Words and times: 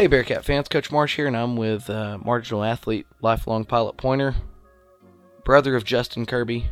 Hey, 0.00 0.06
Bearcat 0.06 0.46
fans, 0.46 0.66
Coach 0.66 0.90
Marsh 0.90 1.16
here, 1.16 1.26
and 1.26 1.36
I'm 1.36 1.56
with 1.58 1.90
uh, 1.90 2.16
marginal 2.24 2.64
athlete, 2.64 3.06
lifelong 3.20 3.66
pilot 3.66 3.98
pointer, 3.98 4.34
brother 5.44 5.76
of 5.76 5.84
Justin 5.84 6.24
Kirby, 6.24 6.70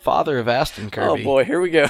father 0.00 0.40
of 0.40 0.48
Aston 0.48 0.90
Kirby. 0.90 1.22
Oh 1.22 1.24
boy, 1.24 1.44
here 1.44 1.60
we 1.60 1.70
go. 1.70 1.86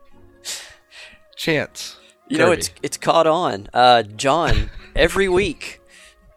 Chance. 1.36 1.96
you 2.26 2.38
know, 2.38 2.50
it's 2.50 2.72
it's 2.82 2.96
caught 2.96 3.28
on. 3.28 3.68
Uh, 3.72 4.02
John 4.02 4.68
every 4.96 5.28
week 5.28 5.80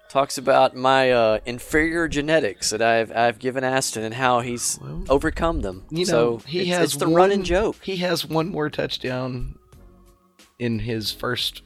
talks 0.08 0.38
about 0.38 0.76
my 0.76 1.10
uh, 1.10 1.40
inferior 1.44 2.08
genetics 2.08 2.70
that 2.70 2.84
I've 2.84 3.12
I've 3.12 3.40
given 3.40 3.64
Aston 3.64 4.04
and 4.04 4.14
how 4.14 4.42
he's 4.42 4.78
Well, 4.80 5.06
overcome 5.10 5.62
them. 5.62 5.86
You 5.90 6.06
know, 6.06 6.12
so 6.12 6.38
he 6.46 6.60
it's, 6.60 6.70
has 6.70 6.84
it's 6.84 6.98
the 6.98 7.06
one, 7.08 7.16
running 7.16 7.44
joke. 7.44 7.78
He 7.82 7.98
has 7.98 8.24
one 8.24 8.50
more 8.50 8.70
touchdown 8.70 9.58
in 10.60 10.78
his 10.78 11.12
first. 11.12 11.64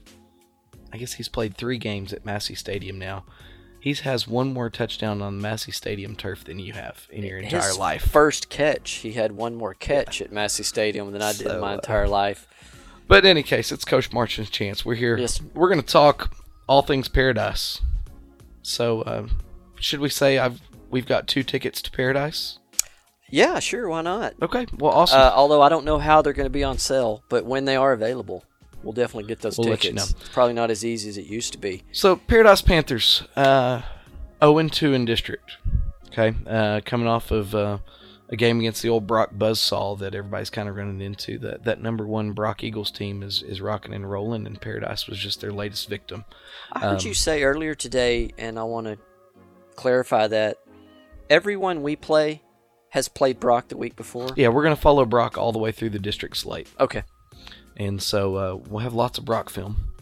I 0.95 0.97
guess 0.97 1.11
he's 1.11 1.27
played 1.27 1.57
three 1.57 1.77
games 1.77 2.13
at 2.13 2.25
Massey 2.25 2.55
Stadium 2.55 2.97
now. 2.97 3.25
He 3.81 3.93
has 3.95 4.29
one 4.29 4.53
more 4.53 4.69
touchdown 4.69 5.21
on 5.21 5.41
Massey 5.41 5.73
Stadium 5.73 6.15
turf 6.15 6.45
than 6.45 6.57
you 6.57 6.71
have 6.71 7.05
in 7.09 7.25
your 7.25 7.39
entire 7.39 7.67
His 7.67 7.77
life. 7.77 8.09
First 8.09 8.47
catch, 8.47 8.91
he 8.91 9.11
had 9.11 9.33
one 9.33 9.55
more 9.55 9.73
catch 9.73 10.21
at 10.21 10.31
Massey 10.31 10.63
Stadium 10.63 11.11
than 11.11 11.21
I 11.21 11.33
did 11.33 11.47
So, 11.47 11.55
in 11.55 11.59
my 11.59 11.73
uh, 11.73 11.75
entire 11.75 12.07
life. 12.07 12.47
But 13.09 13.25
in 13.25 13.31
any 13.31 13.43
case, 13.43 13.73
it's 13.73 13.83
Coach 13.83 14.13
Marsh's 14.13 14.49
chance. 14.49 14.85
We're 14.85 14.95
here. 14.95 15.17
Yes. 15.17 15.41
We're 15.53 15.67
going 15.67 15.81
to 15.81 15.85
talk 15.85 16.33
all 16.65 16.81
things 16.81 17.09
paradise. 17.09 17.81
So, 18.61 19.03
um, 19.05 19.41
should 19.77 19.99
we 19.99 20.07
say 20.07 20.37
I've 20.37 20.61
we've 20.89 21.05
got 21.05 21.27
two 21.27 21.43
tickets 21.43 21.81
to 21.81 21.91
paradise? 21.91 22.57
Yeah, 23.29 23.59
sure, 23.59 23.89
why 23.89 24.01
not? 24.01 24.35
Okay. 24.41 24.65
Well, 24.79 24.93
awesome. 24.93 25.19
Uh, 25.19 25.33
although 25.35 25.61
I 25.61 25.67
don't 25.67 25.83
know 25.83 25.99
how 25.99 26.21
they're 26.21 26.31
going 26.31 26.45
to 26.45 26.49
be 26.49 26.63
on 26.63 26.77
sale, 26.77 27.21
but 27.27 27.43
when 27.43 27.65
they 27.65 27.75
are 27.75 27.91
available, 27.91 28.45
we'll 28.85 28.93
definitely 28.93 29.27
get 29.27 29.41
those 29.41 29.57
We'll 29.57 29.67
tickets. 29.69 29.85
you 29.85 29.93
know. 29.93 30.03
It's 30.03 30.29
probably 30.29 30.53
not 30.53 30.71
as 30.71 30.85
easy 30.85 31.09
as 31.09 31.17
it 31.17 31.25
used 31.25 31.51
to 31.53 31.57
be. 31.57 31.83
So 31.91 32.15
Paradise 32.15 32.61
Panthers, 32.61 33.23
uh, 33.35 33.81
0 34.41 34.67
2 34.69 34.93
in 34.93 35.03
district. 35.03 35.51
Okay, 36.17 36.33
uh, 36.47 36.79
coming 36.85 37.07
off 37.07 37.31
of 37.31 37.53
uh, 37.53 37.79
a 38.29 38.37
game 38.37 38.59
against 38.59 38.81
the 38.81 38.87
old 38.89 39.05
Brock 39.05 39.31
Buzzsaw 39.37 39.99
that 39.99 40.15
everybody's 40.15 40.49
kind 40.49 40.69
of 40.69 40.75
running 40.77 41.01
into. 41.01 41.37
That 41.39 41.65
that 41.65 41.81
number 41.81 42.07
one 42.07 42.31
Brock 42.31 42.63
Eagles 42.63 42.89
team 42.91 43.21
is 43.21 43.41
is 43.43 43.59
rocking 43.59 43.93
and 43.93 44.09
rolling, 44.09 44.45
and 44.47 44.59
Paradise 44.61 45.07
was 45.07 45.19
just 45.19 45.41
their 45.41 45.51
latest 45.51 45.89
victim. 45.89 46.23
I 46.71 46.79
heard 46.79 47.01
Um, 47.01 47.07
you 47.07 47.13
say 47.13 47.43
earlier 47.43 47.75
today, 47.75 48.31
and 48.37 48.57
I 48.57 48.63
want 48.63 48.87
to 48.87 48.97
clarify 49.75 50.27
that 50.27 50.57
everyone 51.29 51.83
we 51.83 51.95
play 51.97 52.41
has 52.89 53.09
played 53.09 53.39
Brock 53.41 53.67
the 53.67 53.75
week 53.77 53.97
before. 53.97 54.29
Yeah, 54.37 54.47
we're 54.47 54.63
gonna 54.63 54.75
follow 54.77 55.03
Brock 55.05 55.37
all 55.37 55.51
the 55.51 55.59
way 55.59 55.73
through 55.73 55.89
the 55.89 55.99
district 55.99 56.37
slate, 56.37 56.69
Okay. 56.79 57.03
And 57.77 58.01
so 58.01 58.35
uh, 58.35 58.55
we'll 58.69 58.83
have 58.83 58.93
lots 58.93 59.17
of 59.17 59.25
Brock 59.25 59.49
film, 59.49 59.93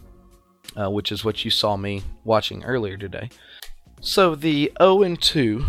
uh, 0.76 0.90
which 0.90 1.10
is 1.10 1.24
what 1.24 1.44
you 1.44 1.50
saw 1.50 1.76
me 1.76 2.02
watching 2.24 2.64
earlier 2.64 2.96
today. 2.96 3.30
So 4.00 4.34
the 4.34 4.72
0 4.80 5.16
2 5.16 5.64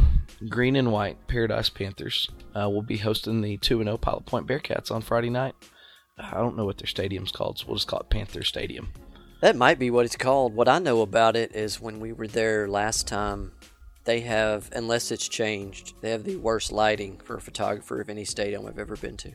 Green 0.50 0.76
and 0.76 0.92
White 0.92 1.28
Paradise 1.28 1.70
Panthers 1.70 2.30
uh, 2.54 2.70
will 2.70 2.82
be 2.82 2.98
hosting 2.98 3.42
the 3.42 3.58
2 3.58 3.80
and 3.80 3.88
0 3.88 3.98
Pilot 3.98 4.26
Point 4.26 4.48
Bearcats 4.48 4.92
on 4.92 5.02
Friday 5.02 5.30
night. 5.30 5.56
I 6.18 6.36
don't 6.36 6.58
know 6.58 6.66
what 6.66 6.78
their 6.78 6.88
stadium's 6.88 7.32
called, 7.32 7.60
so 7.60 7.66
we'll 7.68 7.78
just 7.78 7.88
call 7.88 8.00
it 8.00 8.10
Panther 8.10 8.44
Stadium. 8.44 8.92
That 9.42 9.56
might 9.56 9.80
be 9.80 9.90
what 9.90 10.06
it's 10.06 10.16
called. 10.16 10.56
What 10.56 10.70
I 10.70 10.80
know 10.80 11.02
about 11.02 11.36
it 11.36 11.56
is 11.56 11.82
when 11.82 12.00
we 12.00 12.14
were 12.14 12.28
there 12.28 12.68
last 12.68 13.08
time, 13.08 13.52
they 14.06 14.22
have, 14.22 14.70
unless 14.74 15.12
it's 15.12 15.28
changed, 15.28 15.94
they 16.02 16.12
have 16.12 16.24
the 16.24 16.38
worst 16.38 16.72
lighting 16.72 17.20
for 17.24 17.36
a 17.36 17.42
photographer 17.42 18.00
of 18.00 18.10
any 18.10 18.24
stadium 18.24 18.66
I've 18.66 18.80
ever 18.80 18.96
been 18.96 19.18
to. 19.18 19.34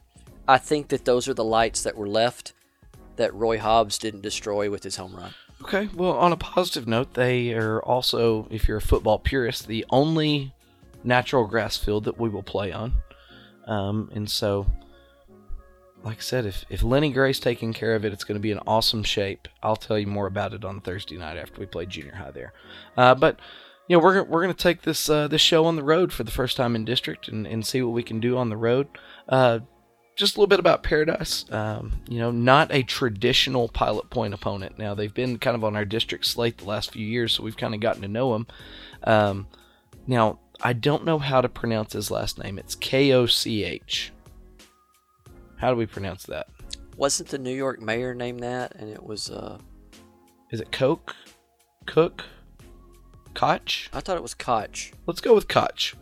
I 0.48 0.58
think 0.58 0.88
that 0.88 1.04
those 1.04 1.28
are 1.28 1.34
the 1.34 1.44
lights 1.44 1.82
that 1.82 1.96
were 1.96 2.08
left 2.08 2.54
that 3.20 3.34
Roy 3.34 3.58
Hobbs 3.58 3.98
didn't 3.98 4.22
destroy 4.22 4.70
with 4.70 4.82
his 4.82 4.96
home 4.96 5.14
run. 5.14 5.34
Okay, 5.62 5.88
well, 5.94 6.12
on 6.12 6.32
a 6.32 6.36
positive 6.36 6.88
note, 6.88 7.14
they 7.14 7.52
are 7.52 7.80
also, 7.82 8.48
if 8.50 8.66
you're 8.66 8.78
a 8.78 8.82
football 8.82 9.18
purist, 9.18 9.66
the 9.66 9.84
only 9.90 10.54
natural 11.04 11.46
grass 11.46 11.76
field 11.76 12.04
that 12.04 12.18
we 12.18 12.28
will 12.28 12.42
play 12.42 12.72
on. 12.72 12.94
Um, 13.66 14.10
and 14.14 14.30
so, 14.30 14.66
like 16.02 16.18
I 16.18 16.22
said, 16.22 16.46
if, 16.46 16.64
if 16.70 16.82
Lenny 16.82 17.12
Gray's 17.12 17.38
taking 17.40 17.74
care 17.74 17.94
of 17.94 18.06
it, 18.06 18.12
it's 18.12 18.24
going 18.24 18.36
to 18.36 18.40
be 18.42 18.50
in 18.50 18.58
awesome 18.66 19.04
shape. 19.04 19.48
I'll 19.62 19.76
tell 19.76 19.98
you 19.98 20.06
more 20.06 20.26
about 20.26 20.54
it 20.54 20.64
on 20.64 20.80
Thursday 20.80 21.18
night 21.18 21.36
after 21.36 21.60
we 21.60 21.66
play 21.66 21.84
junior 21.84 22.14
high 22.14 22.30
there. 22.30 22.54
Uh, 22.96 23.14
but 23.14 23.38
you 23.86 23.96
know, 23.96 24.02
we're 24.02 24.22
we're 24.22 24.42
going 24.42 24.54
to 24.54 24.62
take 24.62 24.82
this 24.82 25.10
uh, 25.10 25.28
this 25.28 25.40
show 25.40 25.66
on 25.66 25.76
the 25.76 25.82
road 25.82 26.12
for 26.12 26.24
the 26.24 26.30
first 26.30 26.56
time 26.56 26.74
in 26.74 26.84
district 26.84 27.28
and, 27.28 27.46
and 27.46 27.66
see 27.66 27.82
what 27.82 27.92
we 27.92 28.02
can 28.02 28.20
do 28.20 28.38
on 28.38 28.48
the 28.48 28.56
road. 28.56 28.86
Uh, 29.28 29.58
just 30.20 30.36
a 30.36 30.38
little 30.38 30.46
bit 30.46 30.60
about 30.60 30.82
Paradise. 30.84 31.44
Um, 31.50 32.00
you 32.08 32.18
know, 32.18 32.30
not 32.30 32.72
a 32.72 32.82
traditional 32.82 33.68
Pilot 33.68 34.10
Point 34.10 34.34
opponent. 34.34 34.78
Now 34.78 34.94
they've 34.94 35.12
been 35.12 35.38
kind 35.38 35.56
of 35.56 35.64
on 35.64 35.74
our 35.74 35.84
district 35.84 36.26
slate 36.26 36.58
the 36.58 36.66
last 36.66 36.92
few 36.92 37.04
years, 37.04 37.32
so 37.32 37.42
we've 37.42 37.56
kind 37.56 37.74
of 37.74 37.80
gotten 37.80 38.02
to 38.02 38.08
know 38.08 38.32
them. 38.34 38.46
Um, 39.02 39.48
now 40.06 40.38
I 40.62 40.74
don't 40.74 41.04
know 41.04 41.18
how 41.18 41.40
to 41.40 41.48
pronounce 41.48 41.94
his 41.94 42.10
last 42.10 42.38
name. 42.38 42.58
It's 42.58 42.74
K 42.74 43.12
O 43.12 43.26
C 43.26 43.64
H. 43.64 44.12
How 45.56 45.70
do 45.70 45.76
we 45.76 45.86
pronounce 45.86 46.24
that? 46.24 46.48
Wasn't 46.96 47.30
the 47.30 47.38
New 47.38 47.54
York 47.54 47.80
mayor 47.80 48.14
named 48.14 48.40
that? 48.40 48.74
And 48.76 48.90
it 48.90 49.02
was, 49.02 49.30
uh, 49.30 49.58
Is 50.50 50.60
it 50.60 50.70
Coke? 50.70 51.16
Cook? 51.86 52.24
Koch? 53.34 53.88
I 53.92 54.00
thought 54.00 54.16
it 54.16 54.22
was 54.22 54.34
Koch. 54.34 54.92
Let's 55.06 55.20
go 55.20 55.34
with 55.34 55.48
Koch. 55.48 55.94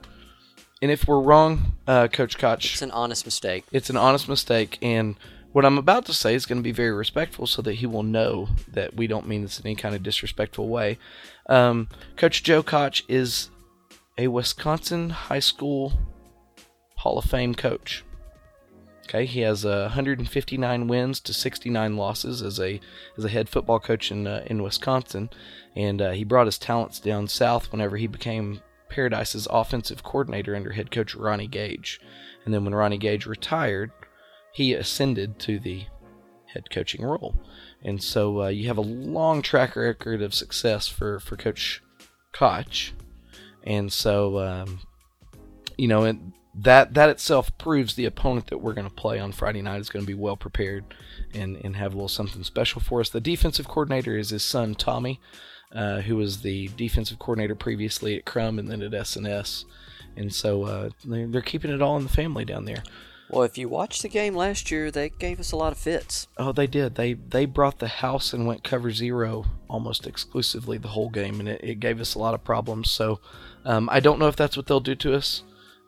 And 0.81 0.91
if 0.91 1.09
we're 1.09 1.21
wrong, 1.21 1.77
uh, 1.87 2.09
Coach 2.09 2.39
Koch, 2.39 2.65
It's 2.73 2.83
an 2.83 2.91
honest 2.93 3.25
mistake. 3.25 3.65
it's 3.73 3.91
an 3.91 3.97
honest 3.97 4.29
mistake. 4.29 4.79
And 4.81 5.17
what 5.53 5.65
I'm 5.65 5.79
about 5.79 6.05
to 6.07 6.15
say 6.15 6.35
is 6.35 6.47
going 6.47 6.59
to 6.59 6.63
be 6.63 6.73
very 6.73 6.93
respectful 6.93 7.47
so 7.47 7.63
that 7.63 7.75
he 7.75 7.87
will 7.87 8.03
know 8.05 8.49
that 8.69 8.95
we 8.95 9.07
don't 9.07 9.27
mean 9.27 9.43
this 9.43 9.59
in 9.59 9.67
any 9.67 9.75
kind 9.75 9.95
of 9.95 10.03
disrespectful 10.03 10.69
way. 10.69 10.99
Um, 11.49 11.89
Coach 12.17 12.43
Joe 12.43 12.63
Koch 12.63 13.03
is 13.09 13.51
a 14.17 14.29
Wisconsin 14.29 15.11
high 15.11 15.41
school 15.41 15.93
Hall 16.97 17.19
of 17.19 17.25
Fame 17.25 17.55
coach. 17.55 18.05
Okay, 19.05 19.25
he 19.25 19.41
has 19.41 19.65
uh, 19.65 19.85
159 19.85 20.87
wins 20.87 21.19
to 21.21 21.33
69 21.33 21.97
losses 21.97 22.43
as 22.43 22.61
a 22.61 22.79
as 23.17 23.25
a 23.25 23.29
head 23.31 23.49
football 23.49 23.81
coach 23.81 24.11
in 24.13 24.27
uh, 24.27 24.43
in 24.47 24.63
Wisconsin, 24.63 25.31
and 25.75 26.03
uh, 26.03 26.11
he 26.11 26.25
brought 26.25 26.47
his 26.47 26.59
talents 26.59 27.01
down 27.01 27.27
south 27.27 27.73
whenever 27.73 27.97
he 27.97 28.07
became 28.07 28.61
Paradise's 28.99 29.47
offensive 29.49 30.03
coordinator 30.03 30.57
under 30.57 30.73
head 30.73 30.91
coach 30.91 31.15
Ronnie 31.15 31.47
Gage, 31.47 32.01
and 32.45 32.53
then 32.53 32.65
when 32.65 32.75
Ronnie 32.75 32.99
Gage 32.99 33.27
retired, 33.27 33.93
he 34.53 34.75
ascended 34.75 35.39
to 35.39 35.61
the 35.61 35.85
head 36.47 36.69
coaching 36.69 37.05
role, 37.05 37.37
and 37.81 38.03
so 38.03 38.43
uh, 38.43 38.49
you 38.49 38.67
have 38.67 38.77
a 38.77 38.81
long 38.81 39.41
track 39.41 39.77
record 39.77 40.21
of 40.21 40.35
success 40.35 40.89
for 40.89 41.21
for 41.21 41.37
Coach 41.37 41.81
Koch, 42.33 42.93
and 43.63 43.93
so 43.93 44.41
um, 44.41 44.81
you 45.77 45.87
know 45.87 46.03
it, 46.03 46.17
that 46.57 46.95
that 46.95 47.09
itself 47.09 47.57
proves 47.57 47.95
the 47.95 48.05
opponent 48.05 48.49
that 48.49 48.59
we're 48.59 48.75
going 48.75 48.89
to 48.89 48.93
play 48.93 49.21
on 49.21 49.31
Friday 49.31 49.63
night 49.63 49.81
is 49.81 49.91
going 49.91 50.05
to 50.05 50.13
be 50.13 50.21
well 50.21 50.37
prepared 50.37 50.93
and 51.33 51.57
and 51.65 51.77
have 51.77 51.93
a 51.93 51.95
little 51.95 52.09
something 52.09 52.43
special 52.43 52.81
for 52.81 52.99
us. 52.99 53.11
The 53.11 53.21
defensive 53.21 53.69
coordinator 53.69 54.19
is 54.19 54.31
his 54.31 54.43
son 54.43 54.75
Tommy, 54.75 55.21
uh, 55.73 56.01
who 56.01 56.17
was 56.17 56.43
the 56.43 56.69
defensive 56.77 57.19
coordinator 57.19 57.55
previously 57.55 58.17
at 58.17 58.25
Krum 58.25 58.59
and 58.59 58.69
then 58.69 58.83
at 58.83 58.95
S&S, 58.95 59.65
and 60.17 60.33
so 60.33 60.63
uh, 60.65 60.91
they're, 61.05 61.27
they're 61.27 61.43
keeping 61.43 61.71
it 61.71 61.83
all 61.83 61.97
in 61.97 62.03
the 62.03 62.09
family 62.09 62.45
down 62.45 62.65
there. 62.65 62.83
Well, 63.31 63.43
if 63.43 63.59
you 63.59 63.69
watched 63.69 64.03
the 64.03 64.09
game 64.09 64.35
last 64.35 64.71
year, 64.71 64.91
they 64.91 65.11
gave 65.11 65.39
us 65.39 65.53
a 65.53 65.57
lot 65.57 65.73
of 65.73 65.79
fits. 65.79 66.29
Oh, 66.39 66.51
they 66.51 66.67
did. 66.67 66.95
They 66.95 67.13
they 67.13 67.45
brought 67.45 67.79
the 67.79 67.89
house 67.89 68.33
and 68.33 68.47
went 68.47 68.65
cover 68.65 68.91
zero 68.91 69.45
almost 69.69 70.07
exclusively 70.07 70.79
the 70.79 70.89
whole 70.89 71.11
game, 71.11 71.39
and 71.39 71.49
it, 71.49 71.61
it 71.63 71.81
gave 71.81 72.01
us 72.01 72.15
a 72.15 72.19
lot 72.19 72.33
of 72.33 72.43
problems. 72.43 72.91
So 72.91 73.21
um, 73.67 73.89
I 73.93 74.01
don't 74.01 74.19
know 74.19 74.29
if 74.29 74.37
that's 74.37 74.57
what 74.57 74.67
they'll 74.67 74.81
do 74.81 74.95
to 74.95 75.15
us. 75.15 75.43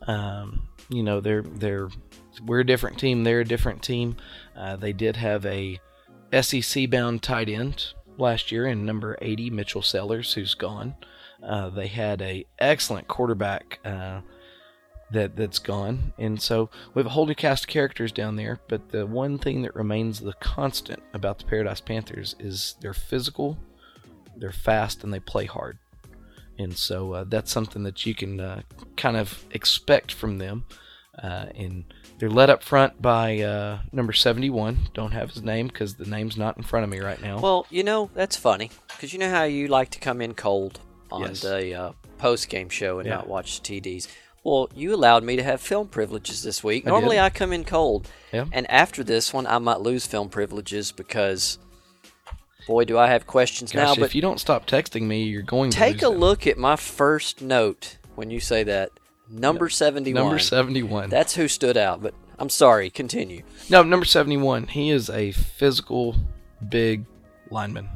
Um, 0.07 0.69
you 0.91 1.03
know, 1.03 1.21
they're 1.21 1.43
they're 1.43 1.89
we're 2.45 2.61
a 2.61 2.67
different 2.67 2.99
team. 2.99 3.25
They're 3.25 3.41
a 3.41 3.45
different 3.45 3.83
team. 3.83 4.17
Uh, 4.55 4.77
they 4.77 4.93
did 4.93 5.17
have 5.17 5.47
a 5.47 5.81
SEC 6.43 6.91
bound 6.91 7.23
tight 7.23 7.49
end 7.49 7.95
last 8.21 8.53
year 8.53 8.67
in 8.67 8.85
number 8.85 9.17
80, 9.21 9.51
Mitchell 9.51 9.83
Sellers, 9.83 10.35
who's 10.35 10.55
gone. 10.55 10.95
Uh, 11.43 11.71
they 11.71 11.87
had 11.87 12.21
a 12.21 12.47
excellent 12.59 13.09
quarterback. 13.09 13.81
Uh, 13.85 14.21
that 15.11 15.37
that's 15.37 15.59
gone. 15.59 16.13
And 16.19 16.41
so 16.41 16.71
we 16.95 17.01
have 17.01 17.07
a 17.07 17.11
whole 17.11 17.27
new 17.27 17.35
cast 17.35 17.65
of 17.65 17.69
characters 17.69 18.13
down 18.13 18.37
there. 18.37 18.61
But 18.69 18.91
the 18.91 19.07
one 19.07 19.39
thing 19.39 19.63
that 19.63 19.75
remains 19.75 20.21
the 20.21 20.35
constant 20.35 21.03
about 21.15 21.39
the 21.39 21.45
Paradise 21.45 21.81
Panthers 21.81 22.37
is 22.39 22.77
they're 22.81 22.95
physical, 22.95 23.59
they're 24.37 24.53
fast, 24.53 25.05
and 25.05 25.13
they 25.13 25.21
play 25.21 25.47
hard. 25.47 25.79
And 26.59 26.77
so 26.77 27.13
uh, 27.13 27.25
that's 27.25 27.51
something 27.51 27.83
that 27.85 28.05
you 28.05 28.15
can 28.15 28.39
uh, 28.39 28.63
kind 28.97 29.17
of 29.17 29.45
expect 29.51 30.13
from 30.13 30.39
them. 30.39 30.65
Uh, 31.23 31.47
and 31.55 31.85
they're 32.19 32.31
led 32.31 32.49
up 32.51 32.63
front 32.63 33.01
by 33.03 33.41
uh, 33.41 33.79
number 33.93 34.13
71. 34.13 34.89
Don't 34.95 35.13
have 35.13 35.31
his 35.31 35.43
name 35.43 35.67
because 35.69 35.95
the 35.97 36.07
name's 36.07 36.37
not 36.37 36.57
in 36.57 36.63
front 36.63 36.85
of 36.85 36.91
me 36.91 36.99
right 37.01 37.21
now. 37.21 37.39
Well, 37.41 37.67
you 37.71 37.83
know 37.85 38.11
that's 38.15 38.37
funny 38.37 38.71
because 38.89 39.13
you 39.13 39.19
know 39.19 39.29
how 39.31 39.45
you 39.45 39.69
like 39.69 39.91
to 39.91 39.99
come 39.99 40.21
in 40.23 40.35
cold 40.35 40.81
on 41.13 41.23
Yes. 41.23 41.41
the 41.43 41.75
uh, 41.75 41.93
post 42.19 42.49
game 42.49 42.69
show 42.71 42.99
and 43.01 43.07
Yeah. 43.09 43.17
not 43.17 43.29
watch 43.29 43.63
TDs. 43.63 44.09
Well, 44.43 44.71
you 44.75 44.95
allowed 44.95 45.23
me 45.23 45.37
to 45.37 45.43
have 45.43 45.61
film 45.61 45.89
privileges 45.89 46.43
this 46.43 46.65
week. 46.65 46.87
I 46.87 46.91
Normally, 46.91 47.17
did. 47.17 47.23
I 47.23 47.29
come 47.31 47.53
in 47.53 47.65
cold, 47.65 48.09
Yeah. 48.33 48.47
and 48.53 48.71
after 48.71 49.05
this 49.05 49.35
one, 49.35 49.47
I 49.47 49.59
might 49.59 49.81
lose 49.81 50.07
film 50.07 50.31
privileges 50.31 50.93
because 50.93 51.59
Boy, 52.67 52.85
do 52.85 52.97
I 52.99 53.09
have 53.09 53.27
questions 53.27 53.73
Gosh, 53.73 53.97
now. 53.99 54.05
if 54.05 54.15
you 54.15 54.23
don't 54.23 54.39
stop 54.39 54.67
texting 54.67 55.03
me, 55.03 55.25
you're 55.25 55.43
going 55.43 55.71
to 55.71 55.77
take 55.77 55.99
a 56.03 56.07
them. 56.11 56.15
look 56.19 56.47
at 56.47 56.57
my 56.57 56.77
first 56.77 57.43
note 57.43 57.97
when 58.15 58.31
you 58.31 58.39
say 58.39 58.63
that. 58.65 58.91
Number 59.31 59.69
71. 59.69 60.23
Number 60.23 60.39
71. 60.39 61.11
That's 61.11 61.35
who 61.35 61.49
stood 61.49 61.77
out, 61.77 62.03
but 62.03 62.15
I'm 62.39 62.49
sorry. 62.49 62.91
Continue. 62.91 63.43
No, 63.69 63.83
number 63.83 64.07
71. 64.07 64.69
He 64.69 64.91
is 64.91 65.09
a 65.09 65.33
physical, 65.33 66.17
big 66.69 67.05
lineman 67.51 67.89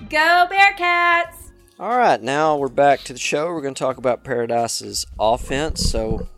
go 0.08 0.46
Bearcats! 0.50 1.34
All 1.80 1.96
right, 1.96 2.20
now 2.20 2.56
we're 2.56 2.66
back 2.68 3.04
to 3.04 3.12
the 3.12 3.20
show. 3.20 3.46
We're 3.46 3.62
going 3.62 3.74
to 3.74 3.78
talk 3.78 3.98
about 3.98 4.24
Paradise's 4.24 5.06
offense. 5.18 5.88
So 5.88 6.28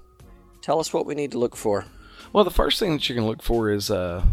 tell 0.61 0.81
us 0.81 0.93
what 0.93 1.07
we 1.07 1.15
need 1.15 1.33
to 1.33 1.39
look 1.39 1.57
for. 1.57 1.87
Well, 2.33 2.45
the 2.45 2.51
first 2.51 2.79
thing 2.79 2.93
that 2.93 3.09
you 3.09 3.15
can 3.15 3.27
look 3.27 3.43
for 3.43 3.71
is 3.71 3.91
uh, 3.91 4.25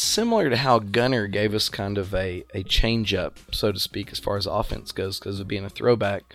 similar 0.00 0.50
to 0.50 0.56
how 0.56 0.78
Gunter 0.78 1.26
gave 1.26 1.54
us 1.54 1.68
kind 1.68 1.98
of 1.98 2.14
a, 2.14 2.44
a 2.54 2.62
change 2.62 3.14
up, 3.14 3.38
so 3.52 3.72
to 3.72 3.78
speak, 3.78 4.10
as 4.12 4.18
far 4.18 4.36
as 4.36 4.46
offense 4.46 4.92
goes, 4.92 5.18
because 5.18 5.40
of 5.40 5.48
being 5.48 5.64
a 5.64 5.70
throwback. 5.70 6.34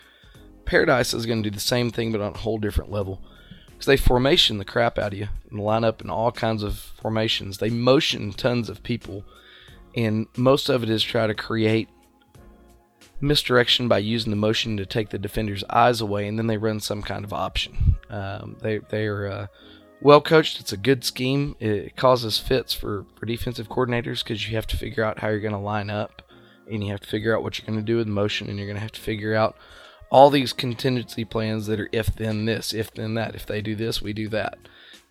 Paradise 0.66 1.14
is 1.14 1.26
going 1.26 1.44
to 1.44 1.50
do 1.50 1.54
the 1.54 1.62
same 1.62 1.92
thing, 1.92 2.12
but 2.12 2.22
on 2.22 2.34
a 2.34 2.38
whole 2.38 2.58
different 2.58 2.92
level. 2.92 3.22
Because 3.68 3.86
they 3.86 3.98
formation 3.98 4.58
the 4.58 4.66
crap 4.66 4.98
out 4.98 5.14
of 5.14 5.20
you 5.20 5.28
and 5.50 5.60
line 5.60 5.84
up 5.84 6.02
in 6.02 6.10
all 6.10 6.32
kinds 6.32 6.64
of 6.64 6.78
formations. 6.78 7.58
They 7.58 7.70
motion 7.70 8.32
tons 8.32 8.70
of 8.70 8.84
people, 8.84 9.26
and 9.96 10.28
most 10.38 10.70
of 10.70 10.82
it 10.82 10.90
is 10.90 11.04
try 11.04 11.28
to 11.28 11.34
create 11.34 11.90
misdirection 13.22 13.88
by 13.88 13.98
using 13.98 14.30
the 14.30 14.38
motion 14.38 14.78
to 14.78 14.86
take 14.86 15.10
the 15.10 15.20
defender's 15.20 15.64
eyes 15.70 16.02
away, 16.02 16.28
and 16.28 16.38
then 16.38 16.48
they 16.48 16.58
run 16.58 16.80
some 16.80 17.02
kind 17.02 17.26
of 17.26 17.34
option. 17.34 17.96
Um, 18.10 18.58
they 18.62 18.78
they 18.78 19.08
are 19.08 19.28
uh, 19.28 19.48
well 20.06 20.22
coached. 20.22 20.60
It's 20.60 20.72
a 20.72 20.78
good 20.78 21.04
scheme. 21.04 21.56
It 21.60 21.96
causes 21.96 22.38
fits 22.38 22.74
for, 22.74 23.08
for 23.16 23.26
defensive 23.26 23.68
coordinators 23.68 24.24
because 24.24 24.48
you 24.48 24.56
have 24.56 24.68
to 24.68 24.78
figure 24.78 25.04
out 25.04 25.20
how 25.20 25.30
you're 25.30 25.40
going 25.40 25.52
to 25.52 25.60
line 25.60 25.90
up, 25.90 26.22
and 26.72 26.84
you 26.84 26.92
have 26.92 27.02
to 27.02 27.08
figure 27.08 27.36
out 27.36 27.42
what 27.42 27.58
you're 27.58 27.66
going 27.66 27.80
to 27.80 27.86
do 27.86 27.98
with 27.98 28.08
motion, 28.08 28.48
and 28.48 28.60
you're 28.60 28.68
going 28.68 28.78
to 28.78 28.82
have 28.84 28.92
to 28.92 29.02
figure 29.02 29.34
out 29.34 29.58
all 30.12 30.30
these 30.30 30.54
contingency 30.54 31.26
plans 31.26 31.66
that 31.66 31.80
are 31.80 31.90
if 31.92 32.16
then 32.16 32.46
this, 32.46 32.72
if 32.72 32.92
then 32.92 33.16
that. 33.16 33.34
If 33.34 33.48
they 33.48 33.62
do 33.62 33.76
this, 33.76 34.00
we 34.00 34.14
do 34.14 34.30
that. 34.30 34.60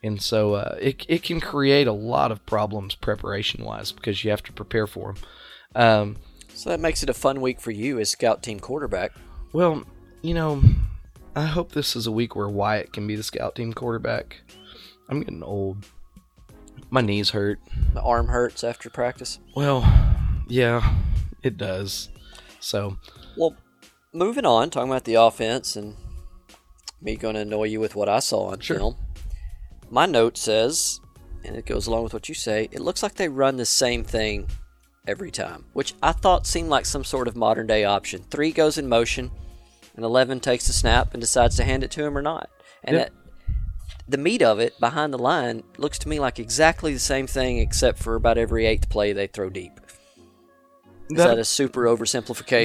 And 0.01 0.23
so 0.23 0.55
uh, 0.55 0.77
it, 0.81 1.05
it 1.09 1.25
can 1.25 1.41
create 1.41 1.89
a 1.89 1.93
lot 1.93 2.31
of 2.31 2.47
problems 2.47 2.95
preparation 2.95 3.65
wise 3.65 3.91
because 3.91 4.23
you 4.23 4.31
have 4.31 4.45
to 4.45 4.53
prepare 4.53 4.87
for 4.87 5.15
them. 5.15 5.23
Um, 5.75 6.17
So 6.55 6.71
that 6.71 6.79
makes 6.79 7.03
it 7.03 7.11
a 7.11 7.15
fun 7.15 7.41
week 7.41 7.61
for 7.61 7.73
you 7.73 7.99
as 7.99 8.11
scout 8.11 8.45
team 8.45 8.61
quarterback. 8.61 9.11
well, 9.53 9.83
you 10.23 10.35
know, 10.35 10.63
I 11.35 11.47
hope 11.47 11.73
this 11.73 11.97
is 11.97 12.07
a 12.07 12.13
week 12.13 12.37
where 12.37 12.49
Wyatt 12.49 12.93
can 12.93 13.09
be 13.09 13.17
the 13.17 13.25
scout 13.25 13.57
team 13.57 13.73
quarterback. 13.73 14.43
I'm 15.09 15.21
getting 15.21 15.43
old. 15.43 15.85
My 16.91 17.01
knees 17.01 17.31
hurt. 17.31 17.59
The 17.93 18.03
arm 18.03 18.29
hurts 18.29 18.65
after 18.65 18.91
practice. 18.91 19.39
Well, 19.55 19.83
yeah, 20.49 20.95
it 21.43 21.57
does. 21.57 22.09
So, 22.61 22.97
Well, 23.37 23.57
moving 24.13 24.47
on, 24.47 24.71
talking 24.71 24.91
about 24.91 25.05
the 25.05 25.15
offense 25.15 25.77
and 25.77 25.97
me 27.01 27.17
going 27.17 27.35
to 27.35 27.41
annoy 27.43 27.65
you 27.65 27.81
with 27.81 27.95
what 27.95 28.09
I 28.09 28.21
saw 28.21 28.47
on 28.53 28.61
Sure. 28.61 28.79
film. 28.79 28.97
My 29.91 30.07
note 30.07 30.39
says, 30.39 31.01
and 31.45 31.57
it 31.57 31.67
goes 31.67 31.87
along 31.87 32.05
with 32.05 32.15
what 32.15 32.29
you 32.29 32.35
say, 32.35 32.69
it 32.73 32.81
looks 32.81 33.03
like 33.03 33.15
they 33.17 33.29
run 33.29 33.57
the 33.57 33.67
same 33.67 34.03
thing 34.05 34.49
every 35.07 35.31
time, 35.31 35.67
which 35.75 35.95
I 36.03 36.13
thought 36.13 36.47
seemed 36.47 36.71
like 36.71 36.87
some 36.87 37.05
sort 37.05 37.29
of 37.29 37.37
modern 37.37 37.67
day 37.67 37.85
option. 37.85 38.23
Three 38.31 38.53
goes 38.53 38.79
in 38.79 38.89
motion, 38.89 39.31
and 39.95 40.05
11 40.05 40.41
takes 40.41 40.67
the 40.67 40.73
snap 40.73 41.13
and 41.13 41.21
decides 41.21 41.57
to 41.57 41.65
hand 41.65 41.85
it 41.85 41.91
to 41.93 42.05
him 42.05 42.17
or 42.17 42.23
not. 42.23 42.49
And 42.83 42.97
Yep. 42.97 43.07
that, 43.13 43.24
the 44.09 44.19
meat 44.19 44.43
of 44.43 44.59
it 44.61 44.79
behind 44.81 45.13
the 45.13 45.19
line 45.19 45.63
looks 45.79 45.99
to 46.01 46.09
me 46.09 46.21
like 46.21 46.39
exactly 46.39 46.93
the 46.93 46.99
same 46.99 47.27
thing, 47.27 47.59
except 47.59 47.99
for 47.99 48.15
about 48.15 48.37
every 48.39 48.67
eighth 48.67 48.89
play 48.89 49.13
they 49.13 49.27
throw 49.27 49.49
deep. 49.51 49.81
Is 51.11 51.19
that, 51.19 51.39
a 51.39 51.45
super 51.45 51.85
oversimplification? 51.85 52.65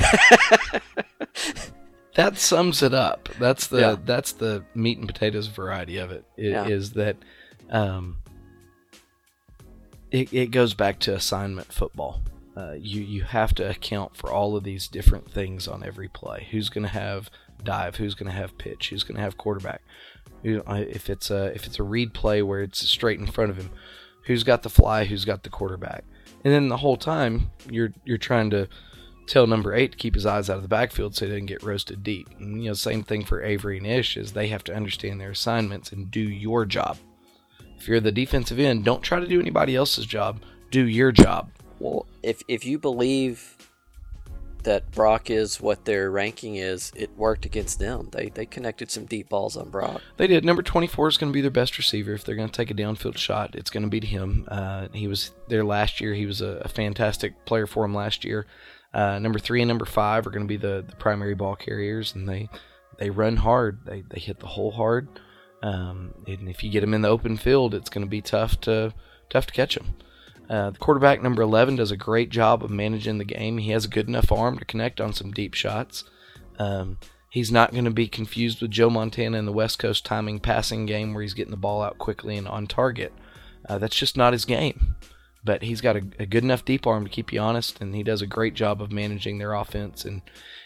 that, 0.00 0.82
that 2.14 2.38
sums 2.38 2.82
it 2.82 2.94
up. 2.94 3.28
That's 3.38 3.66
the 3.66 3.78
Yeah. 3.80 3.96
that's 4.04 4.32
the 4.32 4.64
meat 4.74 4.98
and 4.98 5.06
potatoes 5.06 5.48
variety 5.48 5.98
of 5.98 6.10
it. 6.10 6.24
It 6.36 6.50
Yeah. 6.50 6.66
is 6.68 6.92
that 6.92 7.16
um, 7.70 8.18
it, 10.10 10.32
it 10.32 10.46
goes 10.50 10.74
back 10.74 10.98
to 11.00 11.14
assignment 11.14 11.72
football. 11.72 12.20
Uh, 12.56 12.72
you 12.78 13.00
you 13.00 13.22
have 13.22 13.54
to 13.54 13.68
account 13.68 14.14
for 14.16 14.30
all 14.30 14.56
of 14.56 14.62
these 14.64 14.86
different 14.86 15.30
things 15.30 15.66
on 15.66 15.82
every 15.82 16.08
play. 16.08 16.46
Who's 16.50 16.68
going 16.68 16.82
to 16.82 16.90
have 16.90 17.30
dive? 17.64 17.96
Who's 17.96 18.14
going 18.14 18.30
to 18.30 18.36
have 18.36 18.58
pitch? 18.58 18.90
Who's 18.90 19.04
going 19.04 19.16
to 19.16 19.22
have 19.22 19.38
quarterback? 19.38 19.80
If 20.44 21.08
it's 21.10 21.30
a 21.30 21.46
if 21.54 21.66
it's 21.66 21.78
a 21.78 21.82
read 21.82 22.14
play 22.14 22.42
where 22.42 22.62
it's 22.62 22.88
straight 22.88 23.20
in 23.20 23.26
front 23.26 23.50
of 23.50 23.56
him, 23.56 23.70
who's 24.26 24.44
got 24.44 24.62
the 24.62 24.70
fly? 24.70 25.04
Who's 25.04 25.24
got 25.24 25.42
the 25.42 25.50
quarterback? 25.50 26.04
And 26.44 26.52
then 26.52 26.68
the 26.68 26.78
whole 26.78 26.96
time 26.96 27.50
you're 27.70 27.92
you're 28.04 28.18
trying 28.18 28.50
to 28.50 28.68
tell 29.26 29.46
number 29.46 29.74
eight 29.74 29.92
to 29.92 29.98
keep 29.98 30.14
his 30.14 30.26
eyes 30.26 30.50
out 30.50 30.56
of 30.56 30.62
the 30.62 30.68
backfield 30.68 31.14
so 31.14 31.24
he 31.24 31.30
doesn't 31.30 31.46
get 31.46 31.62
roasted 31.62 32.02
deep. 32.02 32.28
And 32.38 32.62
you 32.62 32.70
know, 32.70 32.74
same 32.74 33.02
thing 33.02 33.24
for 33.24 33.42
Avery 33.42 33.78
and 33.78 33.86
Ish 33.86 34.16
is 34.16 34.32
they 34.32 34.48
have 34.48 34.64
to 34.64 34.74
understand 34.74 35.20
their 35.20 35.30
assignments 35.30 35.92
and 35.92 36.10
do 36.10 36.20
your 36.20 36.64
job. 36.64 36.98
If 37.78 37.88
you're 37.88 38.00
the 38.00 38.12
defensive 38.12 38.58
end, 38.58 38.84
don't 38.84 39.02
try 39.02 39.20
to 39.20 39.26
do 39.26 39.40
anybody 39.40 39.74
else's 39.74 40.06
job. 40.06 40.42
Do 40.70 40.86
your 40.86 41.12
job. 41.12 41.50
Well, 41.78 42.06
if 42.22 42.42
if 42.48 42.64
you 42.64 42.78
believe 42.78 43.56
that 44.64 44.90
Brock 44.90 45.30
is 45.30 45.60
what 45.60 45.84
their 45.84 46.10
ranking 46.10 46.56
is, 46.56 46.92
it 46.94 47.16
worked 47.16 47.44
against 47.44 47.78
them. 47.78 48.08
They 48.12 48.28
they 48.28 48.46
connected 48.46 48.90
some 48.90 49.06
deep 49.06 49.28
balls 49.28 49.56
on 49.56 49.70
Brock. 49.70 50.02
They 50.16 50.26
did. 50.26 50.44
Number 50.44 50.62
24 50.62 51.08
is 51.08 51.16
going 51.16 51.32
to 51.32 51.34
be 51.34 51.40
their 51.40 51.50
best 51.50 51.78
receiver. 51.78 52.12
If 52.12 52.24
they're 52.24 52.36
going 52.36 52.48
to 52.48 52.56
take 52.56 52.70
a 52.70 52.74
downfield 52.74 53.16
shot, 53.16 53.54
it's 53.54 53.70
going 53.70 53.84
to 53.84 53.88
be 53.88 54.00
to 54.00 54.06
him. 54.06 54.46
Uh, 54.48 54.88
he 54.92 55.06
was 55.06 55.32
there 55.48 55.64
last 55.64 56.00
year. 56.00 56.14
He 56.14 56.26
was 56.26 56.40
a, 56.40 56.62
a 56.64 56.68
fantastic 56.68 57.44
player 57.44 57.66
for 57.66 57.84
him 57.84 57.94
last 57.94 58.24
year. 58.24 58.46
Uh, 58.94 59.18
number 59.18 59.38
three 59.38 59.62
and 59.62 59.68
number 59.68 59.86
five 59.86 60.26
are 60.26 60.30
going 60.30 60.44
to 60.44 60.48
be 60.48 60.56
the, 60.58 60.84
the 60.86 60.96
primary 60.96 61.34
ball 61.34 61.56
carriers, 61.56 62.14
and 62.14 62.28
they 62.28 62.48
they 62.98 63.10
run 63.10 63.36
hard. 63.36 63.80
They 63.84 64.02
they 64.08 64.20
hit 64.20 64.40
the 64.40 64.46
hole 64.46 64.72
hard. 64.72 65.08
Um, 65.62 66.14
and 66.26 66.48
if 66.48 66.64
you 66.64 66.70
get 66.70 66.80
them 66.80 66.92
in 66.92 67.02
the 67.02 67.08
open 67.08 67.36
field, 67.36 67.74
it's 67.74 67.90
going 67.90 68.04
to 68.04 68.10
be 68.10 68.20
tough 68.20 68.60
to 68.62 68.92
tough 69.30 69.46
to 69.46 69.52
catch 69.52 69.76
them. 69.76 69.94
Uh, 70.48 70.70
the 70.70 70.78
quarterback 70.78 71.22
number 71.22 71.42
11 71.42 71.76
does 71.76 71.90
a 71.90 71.96
great 71.96 72.30
job 72.30 72.62
of 72.62 72.70
managing 72.70 73.18
the 73.18 73.24
game. 73.24 73.58
He 73.58 73.70
has 73.70 73.84
a 73.84 73.88
good 73.88 74.08
enough 74.08 74.30
arm 74.30 74.58
to 74.58 74.64
connect 74.64 75.00
on 75.00 75.12
some 75.12 75.30
deep 75.30 75.54
shots. 75.54 76.04
Um, 76.58 76.98
he's 77.30 77.50
not 77.50 77.72
going 77.72 77.84
to 77.84 77.90
be 77.90 78.08
confused 78.08 78.60
with 78.60 78.70
Joe 78.70 78.90
Montana 78.90 79.38
in 79.38 79.46
the 79.46 79.52
West 79.52 79.78
Coast 79.78 80.04
timing 80.04 80.40
passing 80.40 80.84
game 80.84 81.14
where 81.14 81.22
he's 81.22 81.34
getting 81.34 81.52
the 81.52 81.56
ball 81.56 81.82
out 81.82 81.98
quickly 81.98 82.36
and 82.36 82.46
on 82.46 82.66
target. 82.66 83.12
Uh, 83.68 83.78
that's 83.78 83.96
just 83.96 84.16
not 84.16 84.32
his 84.32 84.44
game. 84.44 84.96
but 85.44 85.62
he's 85.62 85.80
got 85.80 85.96
a, 85.96 86.02
a, 86.18 86.26
good 86.26 86.44
enough 86.44 86.64
deep 86.64 86.86
arm 86.86 87.04
to 87.04 87.10
keep 87.10 87.32
you 87.32 87.40
honest, 87.40 87.80
and 87.80 87.94
he 87.94 88.02
does 88.02 88.22
a 88.22 88.26
great 88.26 88.54
job 88.54 88.80
of 88.80 88.92
managing 88.92 89.38
their 89.38 89.54
offense 89.54 90.04
and 90.04 90.22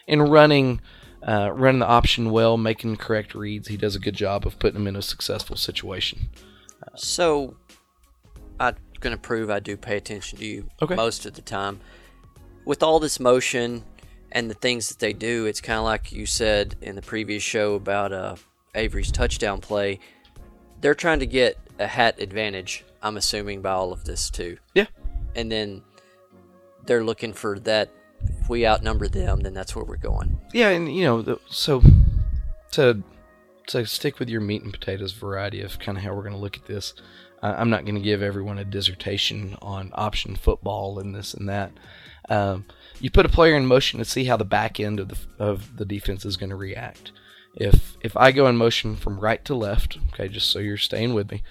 and 0.07 0.31
running 0.31 0.81
uh, 1.27 1.51
running 1.53 1.81
the 1.81 1.87
option 1.87 2.31
well, 2.31 2.57
making 2.57 2.97
correct 2.97 3.35
reads. 3.35 3.69
He 3.69 3.77
does 3.77 3.97
a 3.97 4.01
good 4.01 4.15
job 4.15 4.47
of 4.47 4.59
putting 4.59 4.75
them 4.79 4.87
in 4.87 4.97
a 4.97 5.03
successful 5.03 5.57
situation. 5.57 6.29
So, 6.95 7.57
I'm 8.61 8.77
going 9.07 9.17
to 9.17 9.23
prove 9.23 9.51
I 9.51 9.61
do 9.61 9.77
pay 9.77 9.97
attention 9.97 10.39
to 10.39 10.45
you 10.45 10.69
okay. 10.83 10.97
most 10.97 11.27
of 11.27 11.35
the 11.35 11.43
time. 11.43 11.81
With 12.65 12.83
all 12.83 12.99
this 12.99 13.21
motion 13.21 13.85
and 14.33 14.51
the 14.51 14.55
things 14.55 14.89
that 14.89 14.99
they 14.99 15.13
do, 15.13 15.47
it's 15.47 15.61
kind 15.61 15.79
of 15.79 15.85
like 15.85 16.11
you 16.11 16.27
said 16.27 16.75
in 16.83 16.97
the 16.97 17.03
previous 17.03 17.45
show 17.45 17.75
about 17.75 18.13
uh, 18.13 18.35
Avery's 18.75 19.13
touchdown 19.13 19.61
play. 19.61 20.01
They're 20.81 20.97
trying 20.97 21.21
to 21.21 21.27
get 21.27 21.57
a 21.79 21.87
hat 21.87 22.21
advantage. 22.21 22.85
I'm 23.01 23.17
assuming 23.17 23.63
by 23.63 23.71
all 23.71 23.93
of 23.93 24.05
this 24.05 24.29
too. 24.29 24.59
Yeah. 24.75 24.87
And 25.37 25.53
then 25.53 25.83
they're 26.85 27.05
looking 27.05 27.33
for 27.33 27.61
that. 27.61 27.91
If 28.41 28.49
we 28.49 28.67
outnumber 28.67 29.07
them, 29.07 29.41
then 29.41 29.55
that's 29.55 29.77
where 29.77 29.85
we're 29.85 29.99
going. 29.99 30.41
Yeah, 30.53 30.71
and 30.71 30.93
you 30.93 31.05
know, 31.05 31.39
so 31.49 31.83
to 32.73 33.03
to 33.69 33.85
stick 33.85 34.19
with 34.19 34.29
your 34.29 34.41
meat 34.41 34.63
and 34.63 34.73
potatoes 34.73 35.13
variety 35.13 35.61
of 35.61 35.79
kind 35.79 35.99
of 35.99 36.03
how 36.03 36.15
we're 36.15 36.23
going 36.23 36.35
to 36.35 36.41
look 36.41 36.57
at 36.57 36.65
this. 36.65 36.95
Uh, 37.43 37.55
I'm 37.57 37.71
not 37.71 37.85
going 37.85 37.95
to 37.95 38.01
give 38.01 38.23
everyone 38.23 38.59
a 38.59 38.65
dissertation 38.65 39.57
on 39.61 39.91
option 39.95 40.37
football 40.37 40.99
and 40.99 41.15
this 41.15 41.35
and 41.35 41.49
that. 41.49 41.73
Um, 42.29 42.65
you 43.01 43.11
put 43.11 43.27
a 43.27 43.31
player 43.31 43.57
in 43.57 43.67
motion 43.67 43.99
to 43.99 44.05
see 44.05 44.25
how 44.25 44.37
the 44.37 44.45
back 44.45 44.81
end 44.81 45.01
of 45.01 45.09
the 45.09 45.19
of 45.39 45.77
the 45.77 45.85
defense 45.85 46.25
is 46.25 46.37
going 46.37 46.51
to 46.51 46.57
react. 46.57 47.13
If 47.55 47.97
if 48.01 48.17
I 48.17 48.33
go 48.33 48.47
in 48.49 48.57
motion 48.57 48.97
from 48.97 49.21
right 49.21 49.45
to 49.45 49.55
left, 49.55 49.99
okay, 50.13 50.29
just 50.29 50.51
so 50.51 50.59
you're 50.59 50.77
staying 50.77 51.15
with 51.15 51.31
me, 51.31 51.43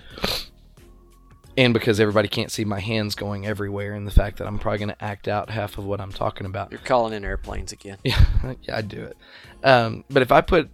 and 1.58 1.74
because 1.74 2.00
everybody 2.00 2.27
can't 2.27 2.51
see 2.51 2.65
my 2.65 2.80
hands 2.80 3.15
going 3.15 3.46
everywhere, 3.46 3.94
and 3.94 4.06
the 4.06 4.12
fact 4.12 4.38
that 4.38 4.48
I'm 4.48 4.60
probably 4.60 4.80
going 4.80 4.89
to 4.89 5.04
act 5.04 5.27
out 5.27 5.50
half 5.50 5.77
of 5.77 5.86
what 5.86 6.01
I'm 6.01 6.12
talking 6.12 6.46
about. 6.46 6.72
You're 6.72 6.80
calling 6.82 7.13
in 7.13 7.24
airplanes 7.24 7.72
again. 7.72 7.98
Yeah, 8.04 8.25
yeah, 8.62 8.77
I 8.77 8.82
do 8.82 9.04
it. 9.04 9.18
Um, 9.63 10.04
but 10.10 10.22
if 10.22 10.32
I 10.32 10.42
put 10.42 10.70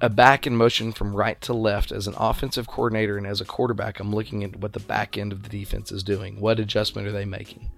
a 0.00 0.10
back 0.10 0.46
in 0.46 0.56
motion 0.56 0.92
from 0.92 1.16
right 1.16 1.40
to 1.40 1.54
left 1.54 1.90
as 1.90 2.06
an 2.06 2.14
offensive 2.18 2.66
coordinator 2.66 3.16
and 3.16 3.26
as 3.26 3.40
a 3.40 3.46
quarterback, 3.46 3.98
I'm 3.98 4.14
looking 4.14 4.44
at 4.44 4.56
what 4.56 4.72
the 4.72 4.80
back 4.80 5.16
end 5.16 5.32
of 5.32 5.42
the 5.42 5.48
defense 5.48 5.90
is 5.90 6.02
doing. 6.02 6.40
What 6.40 6.60
adjustment 6.60 7.08
are 7.08 7.12
they 7.12 7.24
making? 7.24 7.70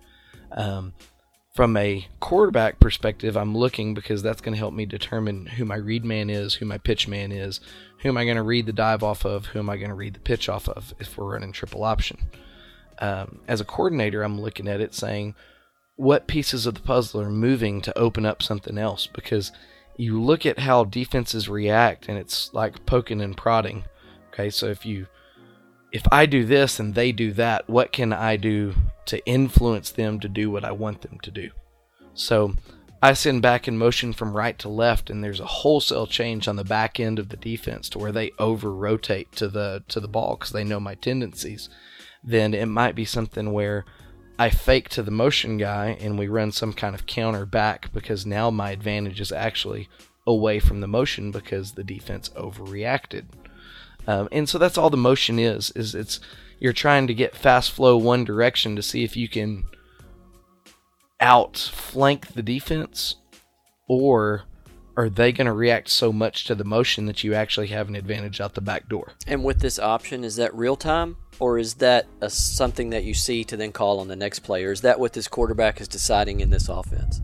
Um, 0.51 0.95
from 1.55 1.77
a 1.77 2.07
quarterback 2.21 2.81
perspective, 2.81 3.37
I'm 3.37 3.57
looking 3.57 3.95
because 3.95 4.23
that's 4.23 4.41
going 4.41 4.55
to 4.55 4.59
help 4.59 4.75
me 4.75 4.87
determine 4.87 5.47
who 5.47 5.65
my 5.65 5.77
read 5.77 6.05
man 6.05 6.31
is, 6.31 6.55
who 6.55 6.67
my 6.67 6.79
pitch 6.79 7.09
man 7.09 7.33
is, 7.33 7.61
who 8.01 8.09
am 8.09 8.17
I 8.17 8.25
going 8.25 8.37
to 8.37 8.43
read 8.43 8.67
the 8.67 8.73
dive 8.73 9.03
off 9.03 9.25
of, 9.25 9.47
who 9.47 9.59
am 9.59 9.71
I 9.71 9.77
going 9.77 9.89
to 9.89 9.95
read 9.95 10.15
the 10.15 10.21
pitch 10.21 10.49
off 10.49 10.69
of 10.69 10.95
if 10.99 11.17
we're 11.17 11.33
running 11.33 11.53
triple 11.53 11.85
option. 11.85 12.19
Um, 13.01 13.41
as 13.49 13.61
a 13.61 13.65
coordinator, 13.65 14.23
I'm 14.23 14.41
looking 14.41 14.69
at 14.69 14.81
it 14.81 14.95
saying, 14.95 15.35
what 15.97 16.29
pieces 16.29 16.65
of 16.67 16.75
the 16.75 16.81
puzzle 16.81 17.21
are 17.21 17.31
moving 17.31 17.81
to 17.83 17.99
open 17.99 18.25
up 18.25 18.41
something 18.41 18.79
else? 18.79 19.09
Because 19.09 19.51
you 19.99 20.23
look 20.23 20.47
at 20.47 20.61
how 20.61 20.85
defenses 20.85 21.49
react 21.49 22.09
and 22.09 22.17
it's 22.17 22.55
like 22.55 22.87
poking 22.87 23.21
and 23.21 23.37
prodding. 23.37 23.85
Okay, 24.33 24.49
so 24.49 24.67
if 24.67 24.87
you 24.87 25.09
if 25.91 26.03
I 26.13 26.27
do 26.27 26.45
this 26.45 26.79
and 26.79 26.95
they 26.95 27.13
do 27.13 27.33
that, 27.33 27.69
what 27.69 27.93
can 27.93 28.13
I 28.13 28.37
do 28.37 28.75
to 29.07 29.25
influence 29.27 29.91
them 29.91 30.21
to 30.21 30.29
do 30.29 30.51
what 30.51 30.65
I 30.65 30.71
want 30.71 31.03
them 31.03 31.19
to 31.23 31.31
do? 31.31 31.51
So 32.15 32.55
I 33.03 33.15
send 33.15 33.43
back 33.43 33.67
in 33.67 33.77
motion 33.77 34.13
from 34.13 34.37
right 34.37 34.59
to 34.61 34.69
left 34.69 35.11
and 35.11 35.23
there's 35.23 35.41
a 35.41 35.47
wholesale 35.47 36.07
change 36.07 36.47
on 36.47 36.57
the 36.57 36.65
back 36.65 37.01
end 37.01 37.19
of 37.19 37.31
the 37.31 37.37
defense 37.37 37.89
to 37.91 37.99
where 37.99 38.13
they 38.13 38.33
over 38.39 38.73
rotate 38.73 39.33
to 39.33 39.49
the 39.49 39.83
to 39.89 39.99
the 39.99 40.09
ball 40.09 40.37
cuz 40.37 40.51
they 40.51 40.65
know 40.65 40.79
my 40.79 40.95
tendencies. 40.95 41.69
Then 42.23 42.55
it 42.55 42.67
might 42.67 42.95
be 42.95 43.05
something 43.05 43.53
where 43.53 43.85
I 44.39 44.51
fake 44.51 44.89
to 44.91 45.03
the 45.03 45.11
motion 45.11 45.59
guy 45.59 45.97
and 46.01 46.19
we 46.19 46.29
run 46.29 46.53
some 46.53 46.73
kind 46.73 46.95
of 46.95 47.07
counter 47.07 47.45
back 47.45 47.93
because 47.93 48.25
now 48.25 48.51
my 48.51 48.71
advantage 48.71 49.21
is 49.21 49.33
actually 49.33 49.89
away 50.27 50.61
from 50.61 50.81
the 50.81 50.87
motion 50.87 51.31
because 51.33 51.73
the 51.73 51.83
defense 51.83 52.29
overreacted. 52.31 53.25
Um, 54.07 54.29
and 54.31 54.49
so 54.49 54.59
that's 54.59 54.79
all 54.79 54.91
the 54.91 54.97
motion 54.97 55.39
is 55.39 55.71
is 55.73 55.95
it's 55.95 56.21
you're 56.61 56.73
trying 56.73 57.07
to 57.09 57.15
get 57.15 57.37
fast 57.37 57.71
flow 57.73 57.97
one 57.97 58.25
direction 58.25 58.77
to 58.77 58.83
see 58.83 59.05
if 59.05 59.17
you 59.17 59.29
can 59.29 59.65
outflank 61.21 62.35
the 62.35 62.43
defense 62.43 63.17
or 63.89 64.45
are 64.99 65.09
they 65.09 65.31
going 65.31 65.47
to 65.47 65.53
react 65.53 65.89
so 65.89 66.13
much 66.13 66.45
to 66.45 66.57
the 66.57 66.65
motion 66.65 67.07
that 67.07 67.23
you 67.23 67.33
actually 67.33 67.69
have 67.69 67.89
an 67.89 67.95
advantage 67.95 68.41
out 68.41 68.55
the 68.55 68.61
back 68.61 68.89
door? 68.89 69.13
And 69.29 69.45
with 69.45 69.61
this 69.61 69.79
option, 69.79 70.25
is 70.25 70.35
that 70.37 70.53
real 70.53 70.75
time? 70.75 71.17
Or 71.39 71.57
is 71.57 71.75
that 71.75 72.09
a, 72.21 72.29
something 72.29 72.91
that 72.91 73.05
you 73.05 73.15
see 73.15 73.45
to 73.45 73.57
then 73.57 73.71
call 73.71 74.01
on 74.01 74.09
the 74.09 74.17
next 74.17 74.41
player? 74.41 74.73
Is 74.73 74.81
that 74.81 74.99
what 74.99 75.13
this 75.13 75.29
quarterback 75.29 75.81
is 75.81 75.87
deciding 75.87 76.41
in 76.41 76.51
this 76.51 76.69
offense? 76.69 77.23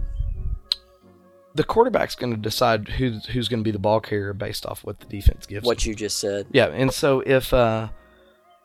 The 1.57 1.65
quarterback's 1.65 2.15
going 2.15 2.33
to 2.33 2.39
decide 2.39 2.89
who's 2.89 3.27
who's 3.27 3.49
going 3.49 3.61
to 3.61 3.65
be 3.65 3.73
the 3.73 3.79
ball 3.81 4.01
carrier 4.01 4.33
based 4.33 4.67
off 4.67 4.85
what 4.85 5.01
the 5.01 5.07
defense 5.07 5.45
gives. 5.45 5.67
What 5.67 5.81
them. 5.81 5.89
you 5.89 5.95
just 5.97 6.19
said. 6.19 6.47
Yeah, 6.53 6.67
and 6.67 6.93
so 6.93 7.21
if 7.27 7.53
uh, 7.53 7.89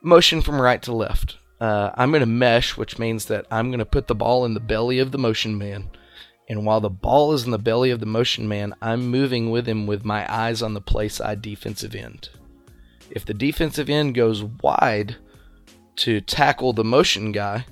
motion 0.03 0.41
from 0.41 0.61
right 0.61 0.81
to 0.83 0.93
left, 0.93 1.37
uh, 1.59 1.91
I'm 1.95 2.11
going 2.11 2.21
to 2.21 2.27
mesh, 2.27 2.77
which 2.77 2.99
means 2.99 3.25
that 3.25 3.47
I'm 3.49 3.69
going 3.69 3.79
to 3.79 3.85
put 3.85 4.05
the 4.05 4.15
ball 4.15 4.45
in 4.45 4.53
the 4.53 4.59
belly 4.59 4.99
of 4.99 5.11
the 5.11 5.17
motion 5.17 5.57
man 5.57 5.89
and 6.49 6.65
while 6.65 6.81
the 6.81 6.89
ball 6.89 7.31
is 7.33 7.45
in 7.45 7.51
the 7.51 7.59
belly 7.59 7.91
of 7.91 7.99
the 7.99 8.07
motion 8.07 8.47
man, 8.47 8.73
I'm 8.81 9.07
moving 9.07 9.51
with 9.51 9.67
him 9.67 9.85
with 9.85 10.03
my 10.03 10.25
eyes 10.33 10.63
on 10.63 10.73
the 10.73 10.81
play 10.81 11.07
side 11.07 11.43
defensive 11.43 11.93
end. 11.93 12.29
If 13.11 13.23
the 13.23 13.35
defensive 13.35 13.89
end 13.89 14.15
goes 14.15 14.43
wide 14.43 15.17
to 15.97 16.21
tackle 16.21 16.73
the 16.73 16.83
motion 16.83 17.31
guy, 17.31 17.65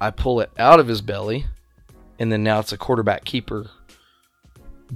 I 0.00 0.10
pull 0.10 0.40
it 0.40 0.50
out 0.58 0.80
of 0.80 0.88
his 0.88 1.00
belly, 1.00 1.46
and 2.18 2.30
then 2.30 2.42
now 2.42 2.60
it's 2.60 2.72
a 2.72 2.78
quarterback 2.78 3.24
keeper 3.24 3.70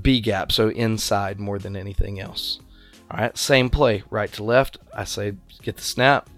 B 0.01 0.21
gap, 0.21 0.53
so 0.53 0.69
inside 0.69 1.41
more 1.41 1.59
than 1.59 1.77
anything 1.77 2.21
else. 2.21 2.61
All 3.11 3.21
right, 3.21 3.37
same 3.39 3.71
play, 3.71 4.03
right 4.11 4.31
to 4.33 4.45
left. 4.45 4.77
I 4.93 5.05
say 5.05 5.33
get 5.63 5.77
the 5.77 5.83
snap, 5.83 6.29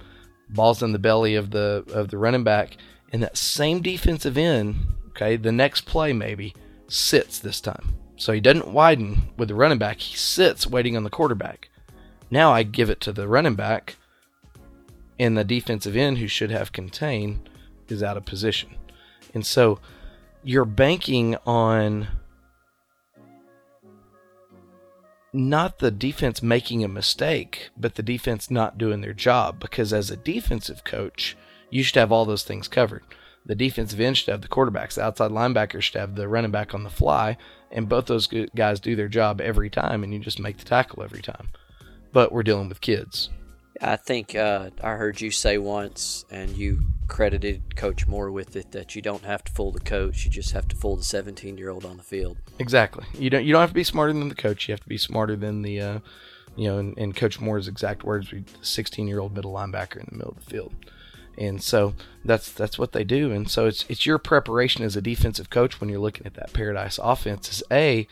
ball's 0.49 0.85
in 0.85 0.93
the 0.93 1.01
belly 1.01 1.35
of 1.35 1.51
the 1.51 1.85
of 1.93 2.11
the 2.11 2.19
running 2.19 2.45
back, 2.45 2.77
and 3.13 3.23
that 3.25 3.37
same 3.37 3.83
defensive 3.83 4.39
end 4.39 4.77
Okay, 5.21 5.37
the 5.37 5.53
next 5.53 5.83
play 5.83 6.15
maybe 6.15 6.55
sits 6.89 7.39
this 7.39 7.61
time. 7.61 7.95
So 8.17 8.33
he 8.33 8.41
doesn't 8.41 8.73
widen 8.73 9.33
with 9.37 9.49
the 9.49 9.55
running 9.55 9.77
back, 9.77 10.01
he 10.01 10.17
sits 10.17 10.67
waiting 10.67 10.97
on 10.97 11.05
the 11.05 11.11
quarterback. 11.11 11.69
Now 12.31 12.53
I 12.53 12.63
give 12.63 12.89
it 12.89 13.03
to 13.03 13.13
the 13.13 13.29
running 13.29 13.55
back, 13.55 13.97
and 15.19 15.37
the 15.37 15.45
defensive 15.45 15.95
end 15.95 16.19
who 16.19 16.27
should 16.27 16.51
have 16.51 16.73
contain 16.73 17.47
is 17.89 18.03
out 18.03 18.17
of 18.17 18.25
position. 18.25 18.71
And 19.35 19.45
so 19.45 19.79
you're 20.43 20.65
banking 20.65 21.37
on 21.45 22.09
not 25.35 25.81
the 25.81 25.91
defense 25.91 26.43
making 26.43 26.83
a 26.83 26.89
mistake, 26.89 27.69
but 27.77 27.97
the 27.97 28.03
defense 28.03 28.51
not 28.51 28.79
doing 28.79 29.03
their 29.03 29.13
job. 29.13 29.61
Because 29.61 29.93
as 29.93 30.11
a 30.11 30.17
defensive 30.17 30.83
coach, 30.83 31.37
you 31.69 31.83
should 31.83 31.97
have 31.97 32.11
all 32.11 32.25
those 32.25 32.43
things 32.43 32.69
covered 32.69 33.05
the 33.47 33.55
defensive 33.55 34.01
end 34.01 34.17
should 34.17 34.31
have 34.31 34.43
the 34.43 34.49
quarterbacks, 34.49 34.95
the 34.95 35.03
outside 35.03 35.31
linebackers 35.31 35.83
should 35.83 35.99
have 35.99 36.15
the 36.15 36.29
running 36.29 36.51
back 36.51 36.75
on 36.75 36.85
the 36.85 36.91
fly, 36.91 37.37
and 37.71 37.89
both 37.89 38.07
those 38.07 38.29
guys 38.55 38.81
do 38.81 38.97
their 38.97 39.09
job 39.09 39.41
every 39.41 39.71
time, 39.71 40.05
and 40.05 40.13
you 40.13 40.19
just 40.19 40.41
make 40.41 40.59
the 40.59 40.65
tackle 40.65 41.03
every 41.03 41.23
time. 41.23 41.49
But 42.13 42.33
we're 42.33 42.43
dealing 42.43 42.69
with 42.69 42.81
kids. 42.81 43.31
I 43.81 43.97
think 43.97 44.35
uh, 44.35 44.71
I 44.83 44.93
heard 44.93 45.21
you 45.21 45.31
say 45.31 45.57
once, 45.57 46.25
and 46.31 46.51
you 46.51 46.83
credited 47.09 47.77
Coach 47.77 48.07
Moore 48.07 48.31
with 48.31 48.55
it, 48.57 48.73
that 48.73 48.95
you 48.95 49.01
don't 49.01 49.25
have 49.25 49.43
to 49.45 49.53
fool 49.53 49.73
the 49.73 49.81
coach; 49.81 50.25
you 50.25 50.31
just 50.31 50.51
have 50.53 50.69
to 50.69 50.77
fool 50.77 50.97
the 50.97 51.03
17-year-old 51.03 51.87
on 51.87 51.97
the 51.97 52.03
field. 52.03 52.37
Exactly. 52.59 53.07
You 53.15 53.31
don't. 53.31 53.45
You 53.45 53.53
don't 53.53 53.61
have 53.61 53.71
to 53.71 53.75
be 53.75 53.85
smarter 53.85 54.13
than 54.13 54.29
the 54.29 54.35
coach. 54.35 54.69
You 54.69 54.73
have 54.73 54.83
to 54.83 54.89
be 54.89 54.99
smarter 54.99 55.35
than 55.35 55.63
the, 55.63 55.81
uh, 55.81 55.99
you 56.57 56.69
know, 56.69 56.79
in, 56.79 56.93
in 56.95 57.13
Coach 57.15 57.41
Moore's 57.41 57.69
exact 57.69 58.05
words, 58.05 58.31
the 58.31 58.43
16-year-old 58.61 59.35
middle 59.35 59.53
linebacker 59.53 59.97
in 59.97 60.07
the 60.11 60.17
middle 60.17 60.33
of 60.37 60.45
the 60.45 60.51
field 60.51 60.75
and 61.41 61.63
so 61.63 61.95
that's 62.23 62.53
that's 62.53 62.79
what 62.79 62.93
they 62.93 63.03
do. 63.03 63.33
And 63.33 63.51
so 63.51 63.67
it's 63.67 63.87
it's 63.89 64.05
your 64.05 64.19
preparation 64.19 64.85
as 64.85 64.95
a 64.95 65.01
defensive 65.01 65.49
coach 65.49 65.81
when 65.81 65.89
you're 65.89 65.99
looking 65.99 66.27
at 66.27 66.35
that 66.35 66.53
Paradise 66.53 67.01
offense. 67.03 67.51
Is 67.51 67.63
a 67.71 68.07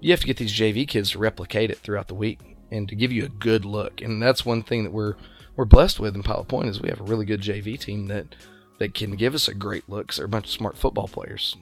you 0.00 0.10
have 0.10 0.20
to 0.20 0.26
get 0.26 0.36
these 0.36 0.52
JV 0.52 0.86
kids 0.86 1.12
to 1.12 1.18
replicate 1.18 1.70
it 1.70 1.78
throughout 1.78 2.08
the 2.08 2.14
week 2.14 2.40
and 2.70 2.88
to 2.88 2.96
give 2.96 3.12
you 3.12 3.24
a 3.24 3.28
good 3.28 3.64
look. 3.64 4.00
And 4.00 4.20
that's 4.20 4.44
one 4.44 4.64
thing 4.64 4.82
that 4.82 4.92
we're 4.92 5.14
we're 5.54 5.64
blessed 5.64 6.00
with 6.00 6.16
in 6.16 6.24
Pilot 6.24 6.48
Point 6.48 6.68
is 6.68 6.82
we 6.82 6.90
have 6.90 7.00
a 7.00 7.04
really 7.04 7.24
good 7.24 7.40
JV 7.40 7.78
team 7.78 8.08
that 8.08 8.34
that 8.78 8.94
can 8.94 9.12
give 9.12 9.34
us 9.34 9.46
a 9.46 9.54
great 9.54 9.88
look. 9.88 10.08
Cause 10.08 10.16
they're 10.16 10.26
a 10.26 10.28
bunch 10.28 10.46
of 10.46 10.52
smart 10.52 10.76
football 10.76 11.06
players. 11.06 11.56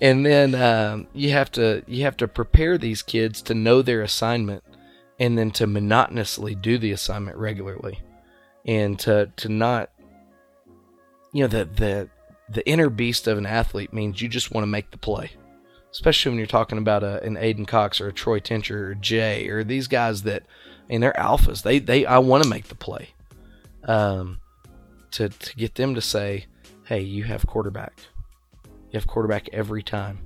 And 0.00 0.26
then 0.26 0.56
um, 0.56 1.06
you 1.12 1.30
have 1.30 1.52
to 1.52 1.84
you 1.86 2.02
have 2.02 2.16
to 2.16 2.26
prepare 2.26 2.76
these 2.76 3.02
kids 3.02 3.42
to 3.42 3.54
know 3.54 3.80
their 3.80 4.02
assignment 4.02 4.64
and 5.20 5.38
then 5.38 5.52
to 5.52 5.68
monotonously 5.68 6.56
do 6.56 6.78
the 6.78 6.90
assignment 6.90 7.36
regularly 7.36 8.00
and 8.66 8.98
to 8.98 9.30
to 9.36 9.48
not 9.48 9.90
you 11.32 11.42
know 11.42 11.48
the 11.48 11.64
the 11.64 12.08
the 12.48 12.66
inner 12.66 12.88
beast 12.88 13.26
of 13.26 13.38
an 13.38 13.46
athlete 13.46 13.92
means 13.92 14.22
you 14.22 14.28
just 14.28 14.50
want 14.50 14.62
to 14.62 14.68
make 14.68 14.90
the 14.90 14.98
play, 14.98 15.30
especially 15.90 16.30
when 16.30 16.38
you're 16.38 16.46
talking 16.46 16.78
about 16.78 17.02
a, 17.02 17.22
an 17.22 17.36
Aiden 17.36 17.66
Cox 17.66 18.00
or 18.00 18.08
a 18.08 18.12
Troy 18.12 18.40
Tincher 18.40 18.90
or 18.90 18.94
Jay 18.94 19.48
or 19.48 19.64
these 19.64 19.86
guys 19.86 20.22
that, 20.22 20.44
I 20.88 20.92
mean, 20.92 21.00
they're 21.00 21.12
alphas. 21.12 21.62
They 21.62 21.78
they 21.78 22.06
I 22.06 22.18
want 22.18 22.42
to 22.44 22.48
make 22.48 22.68
the 22.68 22.74
play, 22.74 23.10
um, 23.84 24.40
to 25.12 25.28
to 25.28 25.56
get 25.56 25.74
them 25.74 25.94
to 25.94 26.00
say, 26.00 26.46
hey, 26.86 27.00
you 27.00 27.24
have 27.24 27.46
quarterback. 27.46 28.00
You 28.64 28.98
have 28.98 29.06
quarterback 29.06 29.48
every 29.52 29.82
time. 29.82 30.20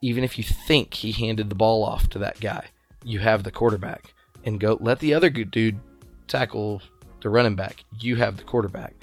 Even 0.00 0.24
if 0.24 0.38
you 0.38 0.44
think 0.44 0.94
he 0.94 1.12
handed 1.12 1.50
the 1.50 1.54
ball 1.54 1.84
off 1.84 2.08
to 2.10 2.18
that 2.20 2.40
guy, 2.40 2.66
you 3.04 3.20
have 3.20 3.44
the 3.44 3.52
quarterback. 3.52 4.14
And 4.44 4.58
go 4.58 4.76
let 4.80 4.98
the 4.98 5.14
other 5.14 5.30
good 5.30 5.50
dude 5.52 5.78
tackle 6.26 6.82
the 7.20 7.28
running 7.28 7.54
back. 7.54 7.84
You 8.00 8.16
have 8.16 8.36
the 8.36 8.42
quarterback. 8.42 8.94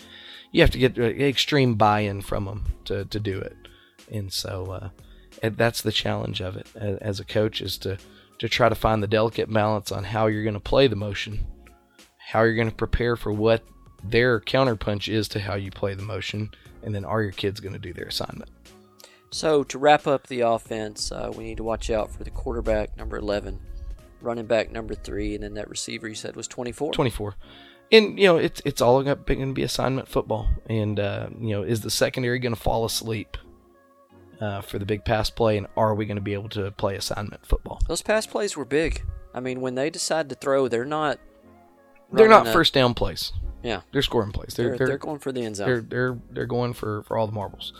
You 0.51 0.62
have 0.62 0.72
to 0.72 0.79
get 0.79 0.98
extreme 0.98 1.75
buy-in 1.75 2.22
from 2.22 2.46
them 2.46 2.65
to, 2.86 3.06
to 3.06 3.20
do 3.20 3.39
it. 3.39 3.56
And 4.12 4.34
so 4.34 4.72
uh, 4.72 4.89
and 5.44 5.56
that's 5.58 5.82
the 5.82 5.91
challenge 5.91 6.41
of 6.41 6.58
it 6.58 6.68
as 6.75 7.20
a 7.20 7.25
coach 7.25 7.62
is 7.62 7.77
to 7.79 7.98
to 8.39 8.50
try 8.50 8.70
to 8.70 8.75
find 8.75 9.03
the 9.03 9.08
delicate 9.08 9.51
balance 9.51 9.91
on 9.91 10.03
how 10.06 10.27
you're 10.27 10.44
going 10.44 10.53
to 10.53 10.60
play 10.60 10.88
the 10.88 10.96
motion, 10.96 11.46
how 12.18 12.44
you're 12.44 12.56
going 12.56 12.70
to 12.70 12.75
prepare 12.75 13.15
for 13.15 13.34
what 13.34 13.63
their 14.03 14.39
counterpunch 14.39 15.12
is 15.12 15.27
to 15.27 15.39
how 15.39 15.56
you 15.56 15.70
play 15.70 15.94
the 15.94 16.03
motion, 16.03 16.50
and 16.84 16.96
then 16.96 17.03
are 17.03 17.22
your 17.22 17.34
kids 17.34 17.60
going 17.60 17.74
to 17.74 17.79
do 17.79 17.91
their 17.91 18.08
assignment? 18.08 18.50
So 19.32 19.63
to 19.65 19.77
wrap 19.77 20.08
up 20.08 20.27
the 20.27 20.41
offense, 20.41 21.12
uh, 21.12 21.32
we 21.36 21.44
need 21.44 21.58
to 21.58 21.63
watch 21.63 21.89
out 21.89 22.10
for 22.10 22.24
the 22.24 22.32
quarterback 22.32 22.98
number 22.98 23.18
eleven, 23.18 23.60
running 24.22 24.46
back 24.46 24.72
number 24.72 24.96
three, 24.96 25.36
and 25.36 25.44
then 25.44 25.53
that 25.56 25.70
receiver 25.70 26.08
you 26.08 26.15
said 26.15 26.36
was 26.36 26.48
twenty 26.48 26.72
four. 26.72 26.94
Twenty 26.94 27.12
four. 27.12 27.36
And 27.91 28.19
you 28.19 28.25
know 28.25 28.38
it's 28.38 28.62
it's 28.65 28.81
all 28.81 29.01
going 29.01 29.17
to 29.17 29.53
be 29.53 29.63
assignment 29.63 30.08
football, 30.08 30.48
and 30.67 31.00
uh, 31.00 31.29
you 31.39 31.55
know 31.55 31.63
is 31.63 31.81
the 31.81 31.89
secondary 31.89 32.38
going 32.39 32.53
to 32.53 32.60
fall 32.60 32.86
asleep 32.86 33.38
uh, 34.39 34.62
for 34.62 34.79
the 34.79 34.86
big 34.86 35.03
pass 35.05 35.29
play, 35.29 35.58
and 35.58 35.67
are 35.75 35.96
we 35.96 36.05
going 36.05 36.17
to 36.17 36.22
be 36.22 36.34
able 36.34 36.50
to 36.50 36.72
play 36.72 36.96
assignment 36.96 37.46
football? 37.46 37.79
Those 37.88 38.01
pass 38.01 38.25
plays 38.25 38.55
were 38.55 38.65
big. 38.65 39.03
I 39.34 39.39
mean, 39.39 39.62
when 39.62 39.75
they 39.75 39.89
decide 39.89 40.29
to 40.29 40.36
throw, 40.36 40.67
they're 40.67 40.86
not. 40.86 41.19
They're 42.12 42.27
not 42.27 42.48
first 42.48 42.74
down 42.74 42.93
plays. 42.93 43.31
Yeah, 43.63 43.81
they're 43.91 44.01
scoring 44.01 44.31
plays. 44.31 44.53
They're, 44.55 44.77
they're, 44.77 44.88
they're 44.88 44.98
going 44.98 45.19
for 45.19 45.31
the 45.31 45.43
end 45.43 45.58
zone. 45.58 45.67
They're 45.67 45.81
they're 45.81 46.17
they're 46.31 46.46
going 46.46 46.74
for 46.74 47.03
for 47.03 47.17
all 47.17 47.27
the 47.27 47.34
marbles, 47.34 47.74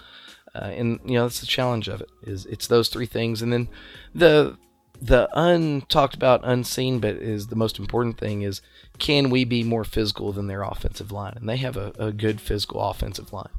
uh, 0.53 0.65
and 0.65 0.99
you 1.05 1.13
know 1.13 1.23
that's 1.23 1.39
the 1.39 1.47
challenge 1.47 1.87
of 1.87 2.01
it. 2.01 2.09
Is 2.23 2.45
it's 2.45 2.67
those 2.67 2.89
three 2.89 3.05
things, 3.05 3.41
and 3.41 3.51
then 3.51 3.69
the 4.13 4.57
the 5.01 5.29
untalked 5.36 6.15
about, 6.15 6.41
unseen, 6.44 7.00
but 7.00 7.15
is 7.15 7.48
the 7.48 7.56
most 7.56 7.79
important 7.79 8.18
thing 8.18 8.41
is 8.41 8.62
can 8.98 9.29
we 9.29 9.46
be 9.46 9.63
more 9.63 9.84
physical 9.84 10.34
than 10.34 10.48
their 10.48 10.63
offensive 10.63 11.12
line? 11.12 11.34
And 11.36 11.48
they 11.48 11.58
have 11.58 11.77
a, 11.77 11.94
a 11.98 12.12
good 12.12 12.41
physical 12.41 12.82
offensive 12.82 13.32
line. 13.32 13.50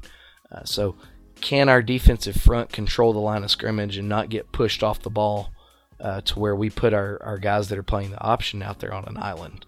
Uh, 0.51 0.63
so 0.63 0.95
can 1.39 1.69
our 1.69 1.81
defensive 1.81 2.35
front 2.35 2.71
control 2.71 3.13
the 3.13 3.19
line 3.19 3.43
of 3.43 3.51
scrimmage 3.51 3.97
and 3.97 4.07
not 4.07 4.29
get 4.29 4.51
pushed 4.51 4.83
off 4.83 5.01
the 5.01 5.09
ball 5.09 5.51
uh, 5.99 6.21
to 6.21 6.39
where 6.39 6.55
we 6.55 6.69
put 6.69 6.93
our, 6.93 7.21
our 7.23 7.37
guys 7.37 7.69
that 7.69 7.77
are 7.77 7.83
playing 7.83 8.11
the 8.11 8.21
option 8.21 8.61
out 8.61 8.79
there 8.79 8.93
on 8.93 9.05
an 9.05 9.17
island? 9.17 9.65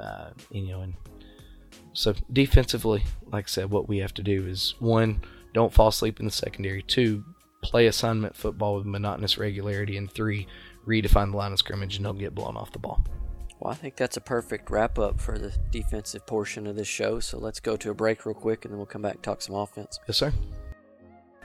Uh, 0.00 0.30
you 0.50 0.68
know, 0.68 0.82
and 0.82 0.94
so 1.92 2.14
defensively, 2.32 3.02
like 3.26 3.46
I 3.46 3.48
said, 3.48 3.70
what 3.70 3.88
we 3.88 3.98
have 3.98 4.14
to 4.14 4.22
do 4.22 4.46
is 4.46 4.74
one, 4.78 5.20
don't 5.52 5.72
fall 5.72 5.88
asleep 5.88 6.20
in 6.20 6.26
the 6.26 6.32
secondary. 6.32 6.82
Two, 6.82 7.24
play 7.62 7.86
assignment 7.86 8.36
football 8.36 8.76
with 8.76 8.86
monotonous 8.86 9.36
regularity. 9.36 9.96
And 9.96 10.10
three, 10.10 10.46
redefine 10.86 11.30
the 11.30 11.36
line 11.36 11.52
of 11.52 11.58
scrimmage 11.58 11.96
and 11.96 12.04
don't 12.04 12.18
get 12.18 12.34
blown 12.34 12.56
off 12.56 12.72
the 12.72 12.78
ball. 12.78 13.04
Well, 13.60 13.72
I 13.72 13.76
think 13.76 13.96
that's 13.96 14.16
a 14.16 14.22
perfect 14.22 14.70
wrap 14.70 14.98
up 14.98 15.20
for 15.20 15.38
the 15.38 15.52
defensive 15.70 16.26
portion 16.26 16.66
of 16.66 16.76
this 16.76 16.88
show. 16.88 17.20
So 17.20 17.38
let's 17.38 17.60
go 17.60 17.76
to 17.76 17.90
a 17.90 17.94
break 17.94 18.24
real 18.24 18.34
quick 18.34 18.64
and 18.64 18.72
then 18.72 18.78
we'll 18.78 18.86
come 18.86 19.02
back 19.02 19.14
and 19.16 19.22
talk 19.22 19.42
some 19.42 19.54
offense. 19.54 20.00
Yes, 20.08 20.16
sir. 20.16 20.32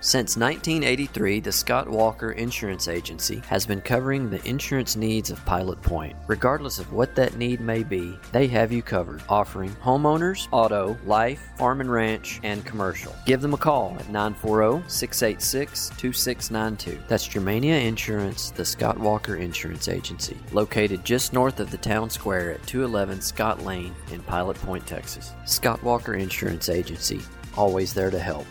Since 0.06 0.38
1983, 0.38 1.40
the 1.40 1.52
Scott 1.52 1.90
Walker 1.90 2.34
Insurance 2.34 2.88
Agency 2.88 3.42
has 3.48 3.66
been 3.66 3.82
covering 3.82 4.30
the 4.30 4.48
insurance 4.48 4.96
needs 4.96 5.32
of 5.32 5.44
Pilot 5.48 5.82
Point. 5.82 6.16
Regardless 6.28 6.78
of 6.78 6.94
what 6.94 7.16
that 7.16 7.38
need 7.38 7.60
may 7.60 7.82
be, 7.82 8.16
they 8.32 8.46
have 8.46 8.72
you 8.72 8.84
covered, 8.84 9.24
offering 9.28 9.72
homeowners, 9.78 10.48
auto, 10.52 10.96
life, 11.08 11.42
farm 11.58 11.82
and 11.82 11.92
ranch, 11.92 12.40
and 12.44 12.64
commercial. 12.66 13.16
Give 13.26 13.42
them 13.42 13.56
a 13.56 13.58
call 13.58 13.98
at 14.00 14.08
940 14.10 14.88
686 14.88 15.90
2692. 15.98 17.02
That's 17.08 17.28
Germania 17.28 17.78
Insurance, 17.78 18.52
the 18.52 18.64
Scott 18.64 19.00
Walker 19.00 19.38
Insurance 19.38 19.88
Agency, 19.88 20.38
located 20.52 21.04
just 21.04 21.34
north 21.34 21.60
of 21.60 21.72
the 21.72 21.80
town 21.80 22.12
square 22.12 22.52
at 22.52 22.68
211 22.68 23.22
Scott 23.22 23.64
Lane 23.64 23.96
in 24.12 24.22
Pilot 24.22 24.58
Point, 24.58 24.86
Texas. 24.86 25.34
Scott 25.46 25.82
Walker 25.82 26.14
Insurance 26.14 26.70
Agency, 26.70 27.22
always 27.58 27.92
there 27.92 28.12
to 28.12 28.20
help. 28.20 28.46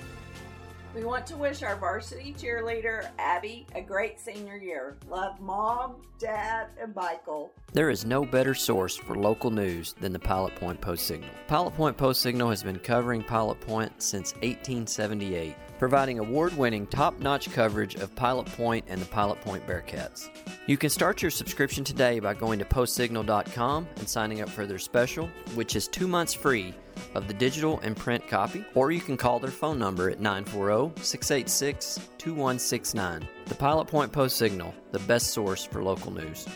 We 0.94 1.02
want 1.02 1.26
to 1.26 1.36
wish 1.36 1.64
our 1.64 1.74
varsity 1.74 2.36
cheerleader, 2.38 3.08
Abby, 3.18 3.66
a 3.74 3.82
great 3.82 4.20
senior 4.20 4.56
year. 4.56 4.96
Love 5.10 5.40
mom, 5.40 5.96
dad, 6.20 6.68
and 6.80 6.94
Michael. 6.94 7.52
There 7.72 7.90
is 7.90 8.04
no 8.04 8.24
better 8.24 8.54
source 8.54 8.94
for 8.96 9.16
local 9.16 9.50
news 9.50 9.94
than 10.00 10.12
the 10.12 10.20
Pilot 10.20 10.54
Point 10.54 10.80
Post 10.80 11.08
Signal. 11.08 11.30
Pilot 11.48 11.74
Point 11.74 11.96
Post 11.96 12.22
Signal 12.22 12.48
has 12.48 12.62
been 12.62 12.78
covering 12.78 13.24
Pilot 13.24 13.60
Point 13.60 14.00
since 14.00 14.34
1878, 14.34 15.56
providing 15.80 16.20
award 16.20 16.56
winning 16.56 16.86
top 16.86 17.18
notch 17.18 17.50
coverage 17.50 17.96
of 17.96 18.14
Pilot 18.14 18.46
Point 18.46 18.84
and 18.86 19.00
the 19.00 19.06
Pilot 19.06 19.40
Point 19.40 19.66
Bearcats. 19.66 20.28
You 20.68 20.76
can 20.76 20.90
start 20.90 21.22
your 21.22 21.32
subscription 21.32 21.82
today 21.82 22.20
by 22.20 22.34
going 22.34 22.60
to 22.60 22.64
postsignal.com 22.64 23.88
and 23.96 24.08
signing 24.08 24.42
up 24.42 24.48
for 24.48 24.64
their 24.64 24.78
special, 24.78 25.28
which 25.56 25.74
is 25.74 25.88
two 25.88 26.06
months 26.06 26.34
free 26.34 26.72
of 27.14 27.28
the 27.28 27.34
digital 27.34 27.80
and 27.80 27.96
print 27.96 28.26
copy, 28.28 28.64
or 28.74 28.90
you 28.90 29.00
can 29.00 29.16
call 29.16 29.38
their 29.38 29.50
phone 29.50 29.78
number 29.78 30.10
at 30.10 30.20
940 30.20 31.00
686 31.02 32.00
2169. 32.18 33.28
The 33.46 33.54
Pilot 33.54 33.86
Point 33.86 34.12
Post 34.12 34.36
Signal, 34.36 34.74
the 34.92 34.98
best 35.00 35.28
source 35.28 35.64
for 35.64 35.82
local 35.82 36.12
news. 36.12 36.46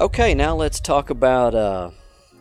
Okay, 0.00 0.34
now 0.34 0.54
let's 0.54 0.80
talk 0.80 1.10
about 1.10 1.54
uh, 1.54 1.90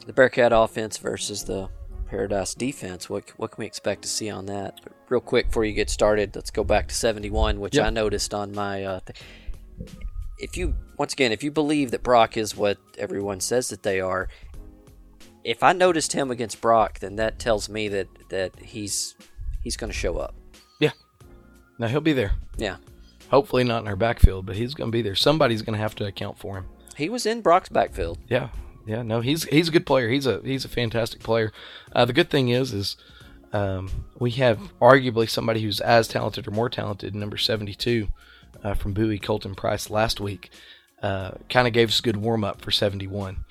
the 0.06 0.14
Bearcat 0.14 0.52
offense 0.54 0.98
versus 0.98 1.44
the 1.44 1.70
Paradise 2.08 2.54
defense. 2.54 3.10
What, 3.10 3.30
what 3.38 3.52
can 3.52 3.62
we 3.62 3.66
expect 3.66 4.04
to 4.04 4.08
see 4.08 4.30
on 4.30 4.46
that? 4.46 4.80
But 4.84 4.94
real 5.10 5.22
quick 5.22 5.48
before 5.48 5.66
you 5.66 5.74
get 5.74 5.90
started, 5.90 6.36
let's 6.36 6.52
go 6.52 6.64
back 6.64 6.88
to 6.88 6.96
71, 6.96 7.60
which 7.60 7.76
yep. 7.76 7.88
I 7.88 7.90
noticed 7.90 8.34
on 8.34 8.54
my. 8.54 8.84
Uh, 8.84 9.00
th- 9.06 9.20
if 10.40 10.56
you 10.56 10.76
once 10.98 11.14
again, 11.14 11.32
if 11.32 11.44
you 11.44 11.52
believe 11.52 11.92
that 11.92 12.04
Brock 12.04 12.38
is 12.38 12.56
what 12.56 12.78
everyone 12.98 13.40
says 13.40 13.70
that 13.70 13.84
they 13.84 14.00
are, 14.00 14.30
if 15.48 15.64
I 15.64 15.72
noticed 15.72 16.12
him 16.12 16.30
against 16.30 16.60
Brock, 16.60 17.00
then 17.00 17.16
that 17.16 17.40
tells 17.40 17.70
me 17.70 17.88
that 17.88 18.08
that 18.30 18.60
he's 18.60 19.16
he's 19.64 19.78
going 19.78 19.90
to 19.90 19.98
show 19.98 20.18
up. 20.18 20.36
Yeah. 20.80 20.92
Now 21.80 21.88
he'll 21.88 22.02
be 22.02 22.14
there. 22.14 22.34
Yeah. 22.58 22.78
Hopefully 23.32 23.64
not 23.64 23.82
in 23.82 23.88
our 23.88 23.96
backfield, 23.96 24.46
but 24.46 24.58
he's 24.58 24.74
going 24.74 24.92
to 24.92 24.96
be 24.96 25.02
there. 25.02 25.16
Somebody's 25.16 25.62
going 25.62 25.76
to 25.76 25.82
have 25.82 25.96
to 25.96 26.06
account 26.06 26.38
for 26.38 26.58
him. 26.58 26.66
He 26.98 27.10
was 27.10 27.26
in 27.26 27.42
Brock's 27.42 27.70
backfield. 27.70 28.20
Yeah. 28.28 28.50
Yeah. 28.86 29.04
No, 29.04 29.22
he's 29.22 29.46
he's 29.46 29.70
a 29.70 29.72
good 29.72 29.86
player. 29.86 30.10
He's 30.10 30.26
a 30.26 30.42
he's 30.44 30.66
a 30.66 30.70
fantastic 30.70 31.22
player. 31.24 31.54
Uh, 31.94 32.04
the 32.04 32.14
good 32.14 32.30
thing 32.30 32.50
is 32.50 32.74
is 32.74 32.98
um, 33.54 33.90
we 34.20 34.32
have 34.32 34.60
arguably 34.82 35.30
somebody 35.30 35.62
who's 35.62 35.80
as 35.80 36.10
talented 36.10 36.46
or 36.46 36.52
more 36.52 36.70
talented, 36.70 37.16
number 37.16 37.38
seventy 37.38 37.74
two 37.74 38.10
uh, 38.66 38.74
from 38.74 38.94
Bowie, 38.94 39.18
Colton 39.18 39.56
Price 39.56 39.90
last 39.90 40.20
week. 40.20 40.50
Uh, 41.02 41.32
kind 41.50 41.68
of 41.68 41.74
gave 41.74 41.88
us 41.88 42.00
a 42.00 42.04
good 42.04 42.18
warm 42.18 42.44
up 42.44 42.60
for 42.60 42.72
seventy 42.72 43.08
one. 43.08 43.46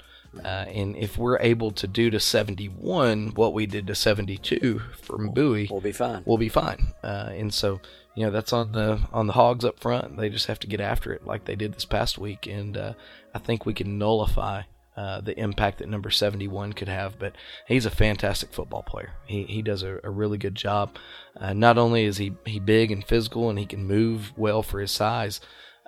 Uh, 0.44 0.66
and 0.68 0.96
if 0.96 1.18
we're 1.18 1.38
able 1.38 1.70
to 1.72 1.87
do 1.87 2.11
to 2.11 2.20
71 2.20 3.33
what 3.35 3.53
we 3.53 3.66
did 3.66 3.87
to 3.87 3.94
72 3.94 4.81
from 5.01 5.31
Bowie, 5.31 5.68
we'll 5.70 5.81
be 5.81 5.92
fine. 5.92 6.22
We'll 6.25 6.38
be 6.38 6.49
fine. 6.49 6.94
Uh, 7.03 7.31
and 7.33 7.53
so, 7.53 7.81
you 8.14 8.25
know, 8.25 8.31
that's 8.31 8.53
on 8.53 8.72
the 8.72 9.01
on 9.12 9.27
the 9.27 9.35
Hogs 9.35 9.64
up 9.64 9.81
front. 9.81 10.16
They 10.16 10.29
just 10.29 10.46
have 10.46 10.59
to 10.61 10.66
get 10.66 10.81
after 10.81 11.12
it 11.12 11.27
like 11.27 11.44
they 11.44 11.57
did 11.57 11.75
this 11.75 11.85
past 11.85 12.18
week, 12.18 12.46
and 12.46 12.77
uh, 12.77 12.92
I 13.35 13.38
think 13.38 13.66
we 13.66 13.75
can 13.75 13.99
nullify 13.99 14.62
uh, 14.96 15.20
the 15.20 15.38
impact 15.38 15.79
that 15.79 15.88
number 15.88 16.11
71 16.11 16.72
could 16.72 16.88
have. 16.88 17.18
But 17.18 17.35
he's 17.66 17.85
a 17.85 17.90
fantastic 17.90 18.53
football 18.53 18.83
player. 18.83 19.12
He, 19.27 19.42
he 19.44 19.61
does 19.61 19.83
a, 19.83 20.01
a 20.03 20.11
really 20.11 20.38
good 20.38 20.55
job. 20.55 20.96
Uh, 21.38 21.53
not 21.53 21.77
only 21.77 22.05
is 22.05 22.16
he, 22.16 22.33
he 22.46 22.59
big 22.59 22.90
and 22.90 23.05
physical 23.05 23.51
and 23.51 23.59
he 23.59 23.66
can 23.66 23.87
move 23.87 24.33
well 24.38 24.62
for 24.62 24.81
his 24.81 24.90
size, 24.90 25.40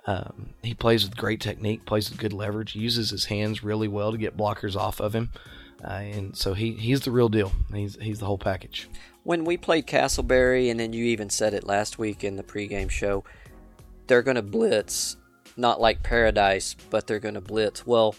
um, 0.05 0.53
he 0.63 0.73
plays 0.73 1.03
with 1.03 1.17
great 1.17 1.41
technique, 1.41 1.85
plays 1.85 2.09
with 2.09 2.19
good 2.19 2.33
leverage, 2.33 2.75
uses 2.75 3.09
his 3.09 3.25
hands 3.25 3.63
really 3.63 3.87
well 3.87 4.11
to 4.11 4.17
get 4.17 4.37
blockers 4.37 4.75
off 4.75 4.99
of 4.99 5.13
him. 5.13 5.31
Uh, 5.83 5.87
and 5.87 6.37
so 6.37 6.53
he, 6.53 6.73
he's 6.73 7.01
the 7.01 7.11
real 7.11 7.29
deal. 7.29 7.51
He's, 7.73 7.95
he's 8.01 8.19
the 8.19 8.25
whole 8.25 8.37
package. 8.37 8.89
When 9.23 9.45
we 9.45 9.57
played 9.57 9.87
Castleberry, 9.87 10.71
and 10.71 10.79
then 10.79 10.93
you 10.93 11.05
even 11.05 11.29
said 11.29 11.53
it 11.53 11.63
last 11.63 11.99
week 11.99 12.23
in 12.23 12.35
the 12.35 12.43
pregame 12.43 12.89
show, 12.89 13.23
they're 14.07 14.23
going 14.23 14.35
to 14.35 14.41
blitz, 14.41 15.17
not 15.55 15.79
like 15.79 16.03
Paradise, 16.03 16.75
but 16.89 17.05
they're 17.05 17.19
going 17.19 17.35
to 17.35 17.41
blitz. 17.41 17.85
Well, 17.85 18.15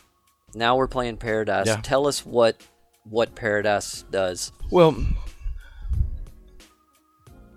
now 0.55 0.77
we're 0.77 0.88
playing 0.88 1.16
Paradise. 1.16 1.66
Yeah. 1.66 1.81
Tell 1.83 2.07
us 2.07 2.25
what 2.25 2.57
what 3.05 3.35
Paradise 3.35 4.05
does. 4.11 4.53
Well, 4.71 5.05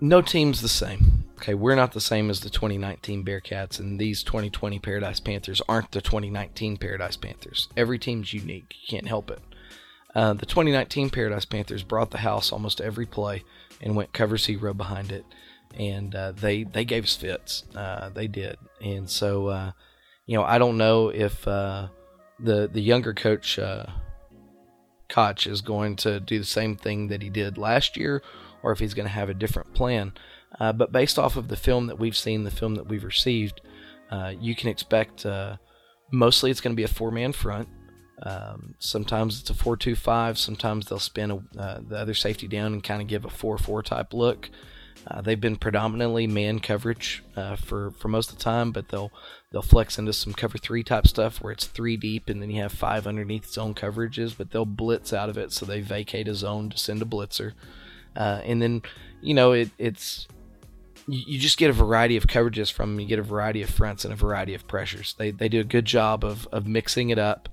no 0.00 0.22
team's 0.22 0.62
the 0.62 0.68
same 0.68 1.13
okay, 1.38 1.54
we're 1.54 1.74
not 1.74 1.92
the 1.92 2.00
same 2.00 2.30
as 2.30 2.40
the 2.40 2.50
2019 2.50 3.24
Bearcats, 3.24 3.78
and 3.78 3.98
these 3.98 4.22
2020 4.22 4.78
Paradise 4.78 5.20
Panthers 5.20 5.60
aren't 5.68 5.92
the 5.92 6.00
2019 6.00 6.76
Paradise 6.76 7.16
Panthers. 7.16 7.68
Every 7.76 7.98
team's 7.98 8.32
unique. 8.32 8.74
You 8.82 8.88
can't 8.96 9.08
help 9.08 9.30
it. 9.30 9.40
Uh, 10.14 10.34
the 10.34 10.46
2019 10.46 11.10
Paradise 11.10 11.44
Panthers 11.44 11.82
brought 11.82 12.10
the 12.10 12.18
house 12.18 12.52
almost 12.52 12.80
every 12.80 13.06
play 13.06 13.42
and 13.80 13.96
went 13.96 14.12
cover 14.12 14.38
zero 14.38 14.72
behind 14.72 15.10
it, 15.10 15.24
and 15.76 16.14
uh, 16.14 16.32
they 16.32 16.62
they 16.62 16.84
gave 16.84 17.04
us 17.04 17.16
fits. 17.16 17.64
Uh, 17.74 18.10
they 18.10 18.28
did, 18.28 18.56
and 18.80 19.10
so 19.10 19.48
uh, 19.48 19.72
you 20.26 20.36
know 20.36 20.44
I 20.44 20.58
don't 20.58 20.78
know 20.78 21.08
if 21.08 21.46
uh, 21.48 21.88
the 22.38 22.68
the 22.72 22.80
younger 22.80 23.12
coach 23.12 23.58
uh, 23.58 23.86
Koch 25.08 25.46
is 25.48 25.60
going 25.60 25.96
to 25.96 26.20
do 26.20 26.38
the 26.38 26.44
same 26.44 26.76
thing 26.76 27.08
that 27.08 27.22
he 27.22 27.28
did 27.28 27.58
last 27.58 27.96
year, 27.96 28.22
or 28.62 28.70
if 28.70 28.78
he's 28.78 28.94
going 28.94 29.08
to 29.08 29.14
have 29.14 29.28
a 29.28 29.34
different 29.34 29.74
plan. 29.74 30.12
Uh, 30.60 30.72
but 30.72 30.92
based 30.92 31.18
off 31.18 31.36
of 31.36 31.48
the 31.48 31.56
film 31.56 31.86
that 31.88 31.98
we've 31.98 32.16
seen, 32.16 32.44
the 32.44 32.50
film 32.50 32.76
that 32.76 32.86
we've 32.86 33.04
received, 33.04 33.60
uh, 34.10 34.32
you 34.38 34.54
can 34.54 34.68
expect 34.68 35.26
uh, 35.26 35.56
mostly 36.10 36.50
it's 36.50 36.60
going 36.60 36.74
to 36.74 36.76
be 36.76 36.84
a 36.84 36.88
four 36.88 37.10
man 37.10 37.32
front. 37.32 37.68
Um, 38.22 38.74
sometimes 38.78 39.40
it's 39.40 39.50
a 39.50 39.54
four-two-five. 39.54 40.38
Sometimes 40.38 40.86
they'll 40.86 41.00
spin 41.00 41.30
a, 41.32 41.36
uh, 41.58 41.80
the 41.86 41.98
other 41.98 42.14
safety 42.14 42.46
down 42.46 42.72
and 42.72 42.82
kind 42.82 43.02
of 43.02 43.08
give 43.08 43.24
a 43.24 43.30
four-four 43.30 43.82
type 43.82 44.14
look. 44.14 44.50
Uh, 45.06 45.20
they've 45.20 45.40
been 45.40 45.56
predominantly 45.56 46.26
man 46.26 46.60
coverage 46.60 47.22
uh, 47.36 47.56
for 47.56 47.90
for 47.90 48.08
most 48.08 48.30
of 48.30 48.38
the 48.38 48.44
time, 48.44 48.70
but 48.70 48.88
they'll 48.88 49.12
they'll 49.50 49.60
flex 49.60 49.98
into 49.98 50.12
some 50.12 50.32
cover 50.32 50.56
three 50.56 50.82
type 50.82 51.06
stuff 51.06 51.42
where 51.42 51.52
it's 51.52 51.66
three 51.66 51.96
deep 51.96 52.30
and 52.30 52.40
then 52.40 52.50
you 52.50 52.62
have 52.62 52.72
five 52.72 53.06
underneath 53.06 53.46
zone 53.46 53.74
coverages. 53.74 54.34
But 54.38 54.50
they'll 54.50 54.64
blitz 54.64 55.12
out 55.12 55.28
of 55.28 55.36
it, 55.36 55.52
so 55.52 55.66
they 55.66 55.80
vacate 55.80 56.28
a 56.28 56.34
zone 56.34 56.70
to 56.70 56.78
send 56.78 57.02
a 57.02 57.04
blitzer, 57.04 57.52
and 58.14 58.62
then 58.62 58.80
you 59.20 59.34
know 59.34 59.52
it, 59.52 59.70
it's 59.76 60.26
you, 61.06 61.38
just 61.38 61.58
get 61.58 61.70
a 61.70 61.74
variety 61.74 62.16
of 62.16 62.26
coverages 62.26 62.72
from 62.72 62.90
them. 62.92 63.00
You 63.00 63.06
get 63.06 63.18
a 63.18 63.22
variety 63.22 63.62
of 63.62 63.70
fronts 63.70 64.04
and 64.04 64.12
a 64.12 64.16
variety 64.16 64.54
of 64.54 64.66
pressures. 64.66 65.14
They 65.18 65.30
they 65.30 65.48
do 65.48 65.60
a 65.60 65.64
good 65.64 65.84
job 65.84 66.24
of 66.24 66.46
of 66.52 66.66
mixing 66.66 67.10
it 67.10 67.18
up. 67.18 67.48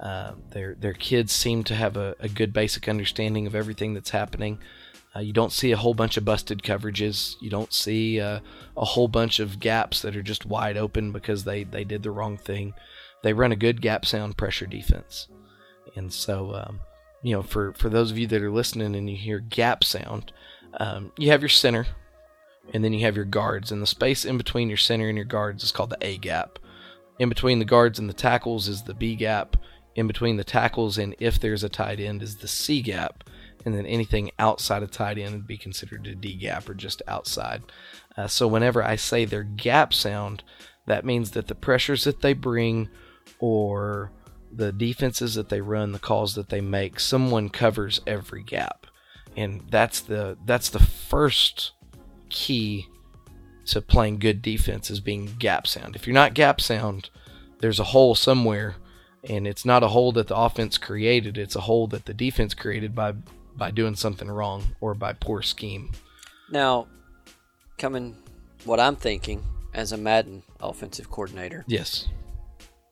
Uh, 0.00 0.32
their 0.50 0.74
their 0.74 0.94
kids 0.94 1.32
seem 1.32 1.64
to 1.64 1.74
have 1.74 1.96
a, 1.96 2.16
a 2.20 2.28
good 2.28 2.52
basic 2.52 2.88
understanding 2.88 3.46
of 3.46 3.54
everything 3.54 3.94
that's 3.94 4.10
happening. 4.10 4.58
Uh, 5.14 5.20
you 5.20 5.32
don't 5.32 5.52
see 5.52 5.72
a 5.72 5.76
whole 5.76 5.94
bunch 5.94 6.16
of 6.16 6.24
busted 6.24 6.62
coverages. 6.62 7.34
You 7.40 7.50
don't 7.50 7.72
see 7.72 8.18
uh, 8.20 8.40
a 8.76 8.84
whole 8.84 9.08
bunch 9.08 9.40
of 9.40 9.60
gaps 9.60 10.00
that 10.02 10.16
are 10.16 10.22
just 10.22 10.46
wide 10.46 10.78
open 10.78 11.12
because 11.12 11.44
they, 11.44 11.64
they 11.64 11.84
did 11.84 12.02
the 12.02 12.10
wrong 12.10 12.38
thing. 12.38 12.72
They 13.22 13.34
run 13.34 13.52
a 13.52 13.56
good 13.56 13.82
gap 13.82 14.06
sound 14.06 14.38
pressure 14.38 14.66
defense. 14.66 15.28
And 15.96 16.12
so, 16.12 16.54
um, 16.54 16.80
you 17.22 17.34
know, 17.34 17.42
for, 17.42 17.74
for 17.74 17.90
those 17.90 18.10
of 18.10 18.16
you 18.16 18.26
that 18.28 18.42
are 18.42 18.50
listening 18.50 18.96
and 18.96 19.08
you 19.10 19.16
hear 19.16 19.38
gap 19.38 19.84
sound, 19.84 20.32
um, 20.78 21.12
you 21.18 21.30
have 21.30 21.42
your 21.42 21.50
center 21.50 21.86
and 22.72 22.84
then 22.84 22.92
you 22.92 23.00
have 23.00 23.16
your 23.16 23.24
guards. 23.24 23.72
And 23.72 23.82
the 23.82 23.86
space 23.86 24.24
in 24.24 24.36
between 24.36 24.68
your 24.68 24.78
center 24.78 25.08
and 25.08 25.16
your 25.16 25.24
guards 25.24 25.64
is 25.64 25.72
called 25.72 25.90
the 25.90 25.98
A 26.06 26.18
gap. 26.18 26.58
In 27.18 27.28
between 27.28 27.58
the 27.58 27.64
guards 27.64 27.98
and 27.98 28.08
the 28.08 28.14
tackles 28.14 28.68
is 28.68 28.82
the 28.82 28.94
B 28.94 29.14
gap. 29.14 29.56
In 29.94 30.06
between 30.06 30.36
the 30.36 30.44
tackles 30.44 30.96
and 30.98 31.14
if 31.18 31.38
there's 31.38 31.62
a 31.64 31.68
tight 31.68 32.00
end 32.00 32.22
is 32.22 32.36
the 32.36 32.48
C 32.48 32.80
gap 32.80 33.24
and 33.64 33.74
then 33.74 33.86
anything 33.86 34.30
outside 34.38 34.82
of 34.82 34.90
tight 34.90 35.18
end 35.18 35.34
would 35.34 35.46
be 35.46 35.56
considered 35.56 36.06
a 36.06 36.14
D 36.14 36.34
gap 36.34 36.68
or 36.68 36.74
just 36.74 37.02
outside. 37.06 37.62
Uh, 38.16 38.26
so 38.26 38.48
whenever 38.48 38.82
I 38.82 38.96
say 38.96 39.24
their 39.24 39.42
gap 39.42 39.94
sound, 39.94 40.42
that 40.86 41.04
means 41.04 41.32
that 41.32 41.46
the 41.46 41.54
pressures 41.54 42.04
that 42.04 42.22
they 42.22 42.32
bring 42.32 42.88
or 43.38 44.10
the 44.50 44.72
defenses 44.72 45.34
that 45.34 45.48
they 45.48 45.60
run, 45.60 45.92
the 45.92 45.98
calls 45.98 46.34
that 46.34 46.48
they 46.48 46.60
make, 46.60 47.00
someone 47.00 47.48
covers 47.48 48.00
every 48.06 48.42
gap. 48.42 48.86
And 49.36 49.62
that's 49.70 50.00
the 50.00 50.36
that's 50.44 50.68
the 50.68 50.80
first 50.80 51.72
key 52.32 52.88
to 53.66 53.80
playing 53.80 54.18
good 54.18 54.42
defense 54.42 54.90
is 54.90 54.98
being 54.98 55.36
gap 55.38 55.68
sound. 55.68 55.94
If 55.94 56.06
you're 56.06 56.14
not 56.14 56.34
gap 56.34 56.60
sound, 56.60 57.10
there's 57.60 57.78
a 57.78 57.84
hole 57.84 58.16
somewhere 58.16 58.74
and 59.22 59.46
it's 59.46 59.64
not 59.64 59.84
a 59.84 59.88
hole 59.88 60.10
that 60.12 60.26
the 60.26 60.36
offense 60.36 60.78
created, 60.78 61.38
it's 61.38 61.54
a 61.54 61.60
hole 61.60 61.86
that 61.88 62.06
the 62.06 62.14
defense 62.14 62.54
created 62.54 62.92
by 62.94 63.14
by 63.54 63.70
doing 63.70 63.94
something 63.94 64.28
wrong 64.28 64.64
or 64.80 64.94
by 64.94 65.12
poor 65.12 65.42
scheme. 65.42 65.92
Now, 66.50 66.88
coming, 67.78 68.16
what 68.64 68.80
I'm 68.80 68.96
thinking 68.96 69.44
as 69.74 69.92
a 69.92 69.96
Madden 69.98 70.42
offensive 70.60 71.10
coordinator, 71.10 71.62
Yes. 71.68 72.08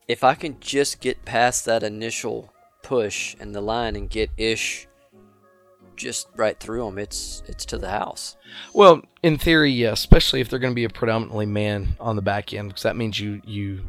if 0.07 0.23
I 0.23 0.35
can 0.35 0.61
just 0.61 1.01
get 1.01 1.25
past 1.25 1.65
that 1.65 1.83
initial 1.83 2.53
push 2.83 3.35
and 3.41 3.55
the 3.55 3.61
line 3.63 3.97
and 3.97 4.09
get 4.11 4.31
ish 4.37 4.87
just 6.01 6.29
right 6.37 6.59
through 6.59 6.85
them, 6.85 6.99
it's 6.99 7.43
it's 7.47 7.65
to 7.67 7.79
the 7.79 7.91
house. 7.91 8.37
Well, 8.75 9.03
in 9.23 9.39
theory, 9.39 9.71
yeah, 9.71 9.93
especially 9.93 10.41
if 10.41 10.49
they're 10.49 10.59
going 10.59 10.73
to 10.73 10.77
be 10.77 10.85
a 10.85 10.91
predominantly 10.91 11.47
man 11.47 11.97
on 12.01 12.17
the 12.17 12.23
back 12.23 12.53
end, 12.53 12.69
because 12.69 12.83
that 12.83 12.97
means 12.97 13.21
you 13.21 13.41
you 13.45 13.83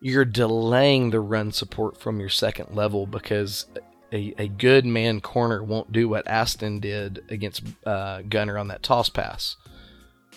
you're 0.00 0.24
delaying 0.24 1.10
the 1.10 1.20
run 1.20 1.52
support 1.52 1.96
from 1.96 2.18
your 2.18 2.28
second 2.28 2.74
level 2.74 3.06
because 3.06 3.66
a, 4.12 4.34
a 4.36 4.48
good 4.48 4.84
man 4.84 5.20
corner 5.20 5.62
won't 5.62 5.92
do 5.92 6.08
what 6.08 6.26
Aston 6.26 6.80
did 6.80 7.22
against 7.30 7.62
uh, 7.86 8.22
Gunter 8.22 8.58
on 8.58 8.68
that 8.68 8.82
toss 8.82 9.08
pass. 9.08 9.56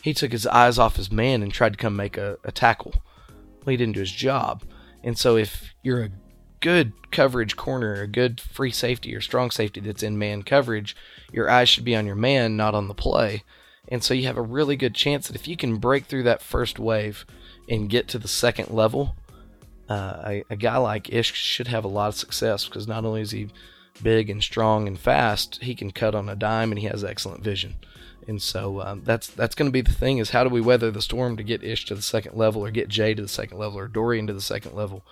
He 0.02 0.14
took 0.14 0.32
his 0.32 0.46
eyes 0.46 0.78
off 0.78 0.98
his 0.98 1.12
man 1.12 1.42
and 1.42 1.52
tried 1.52 1.74
to 1.74 1.80
come 1.80 1.96
make 1.96 2.16
a, 2.16 2.38
a 2.44 2.52
tackle. 2.52 2.94
Well, 3.28 3.72
he 3.72 3.78
didn't 3.78 3.96
do 3.96 4.02
his 4.02 4.12
job. 4.12 4.64
And 5.04 5.18
so 5.18 5.36
if 5.36 5.74
you're 5.82 6.04
a 6.04 6.12
good 6.66 6.94
coverage 7.12 7.56
corner, 7.56 8.02
a 8.02 8.08
good 8.08 8.42
free 8.42 8.72
safety 8.72 9.16
or 9.16 9.22
strong 9.22 9.52
safety 9.52 9.80
that's 9.80 10.02
in 10.02 10.18
man 10.18 10.42
coverage, 10.42 10.96
your 11.32 11.48
eyes 11.48 11.70
should 11.70 11.86
be 11.86 11.96
on 11.96 12.08
your 12.08 12.16
man, 12.16 12.58
not 12.58 12.74
on 12.74 12.88
the 12.88 12.96
play. 12.96 13.44
And 13.88 14.04
so 14.04 14.16
you 14.16 14.26
have 14.26 14.36
a 14.36 14.42
really 14.42 14.76
good 14.76 14.96
chance 14.96 15.28
that 15.28 15.36
if 15.36 15.48
you 15.48 15.56
can 15.56 15.78
break 15.78 16.06
through 16.06 16.24
that 16.24 16.42
first 16.42 16.80
wave 16.80 17.24
and 17.70 17.88
get 17.88 18.08
to 18.08 18.18
the 18.18 18.28
second 18.28 18.72
level, 18.72 19.16
uh, 19.88 20.24
a, 20.26 20.44
a 20.50 20.56
guy 20.56 20.78
like 20.78 21.14
Ish 21.14 21.36
should 21.36 21.68
have 21.68 21.86
a 21.86 21.88
lot 21.88 22.08
of 22.08 22.16
success 22.16 22.66
because 22.66 22.88
not 22.88 23.06
only 23.06 23.22
is 23.22 23.30
he 23.30 23.50
big 24.02 24.32
and 24.32 24.42
strong 24.42 24.88
and 24.88 24.98
fast, 24.98 25.62
he 25.62 25.76
can 25.76 25.92
cut 25.92 26.16
on 26.16 26.28
a 26.28 26.36
dime 26.36 26.72
and 26.72 26.80
he 26.80 26.88
has 26.88 27.04
excellent 27.04 27.44
vision. 27.44 27.76
And 28.28 28.42
so 28.42 28.82
um, 28.82 29.04
that's 29.06 29.28
that's 29.28 29.54
going 29.54 29.68
to 29.68 29.72
be 29.72 29.82
the 29.82 29.92
thing 29.92 30.18
is 30.18 30.32
how 30.32 30.44
do 30.44 30.50
we 30.50 30.62
weather 30.62 30.90
the 30.90 31.00
storm 31.00 31.38
to 31.38 31.44
get 31.44 31.64
Ish 31.64 31.86
to 31.86 31.94
the 31.94 32.02
second 32.02 32.36
level 32.36 32.66
or 32.66 32.72
get 32.72 32.88
Jay 32.88 33.14
to 33.14 33.22
the 33.22 33.28
second 33.28 33.60
level 33.60 33.78
or 33.78 33.88
Dorian 33.88 34.26
to 34.26 34.34
the 34.34 34.42
second 34.42 34.74
level 34.74 35.06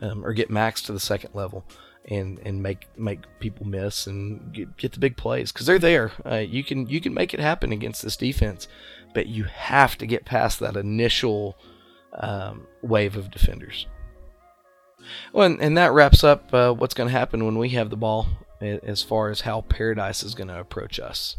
um, 0.00 0.24
or 0.24 0.32
get 0.32 0.50
Max 0.50 0.82
to 0.82 0.92
the 0.92 1.00
second 1.00 1.34
level 1.34 1.64
and 2.08 2.38
and 2.40 2.62
make 2.62 2.86
make 2.96 3.20
people 3.40 3.66
miss 3.66 4.06
and 4.06 4.52
get, 4.52 4.76
get 4.76 4.92
the 4.92 5.00
big 5.00 5.16
plays 5.16 5.52
because 5.52 5.66
they're 5.66 5.78
there. 5.78 6.12
Uh, 6.24 6.36
you 6.36 6.62
can 6.62 6.86
you 6.86 7.00
can 7.00 7.12
make 7.14 7.34
it 7.34 7.40
happen 7.40 7.72
against 7.72 8.02
this 8.02 8.16
defense, 8.16 8.68
but 9.14 9.26
you 9.26 9.44
have 9.44 9.98
to 9.98 10.06
get 10.06 10.24
past 10.24 10.60
that 10.60 10.76
initial 10.76 11.56
um, 12.14 12.66
wave 12.82 13.16
of 13.16 13.30
defenders. 13.30 13.86
Well, 15.32 15.46
and, 15.46 15.60
and 15.60 15.76
that 15.76 15.92
wraps 15.92 16.24
up 16.24 16.52
uh, 16.52 16.72
what's 16.72 16.94
going 16.94 17.08
to 17.08 17.16
happen 17.16 17.44
when 17.44 17.58
we 17.58 17.70
have 17.70 17.90
the 17.90 17.96
ball 17.96 18.26
as 18.60 19.02
far 19.02 19.30
as 19.30 19.42
how 19.42 19.60
Paradise 19.60 20.22
is 20.22 20.34
going 20.34 20.48
to 20.48 20.58
approach 20.58 20.98
us. 20.98 21.36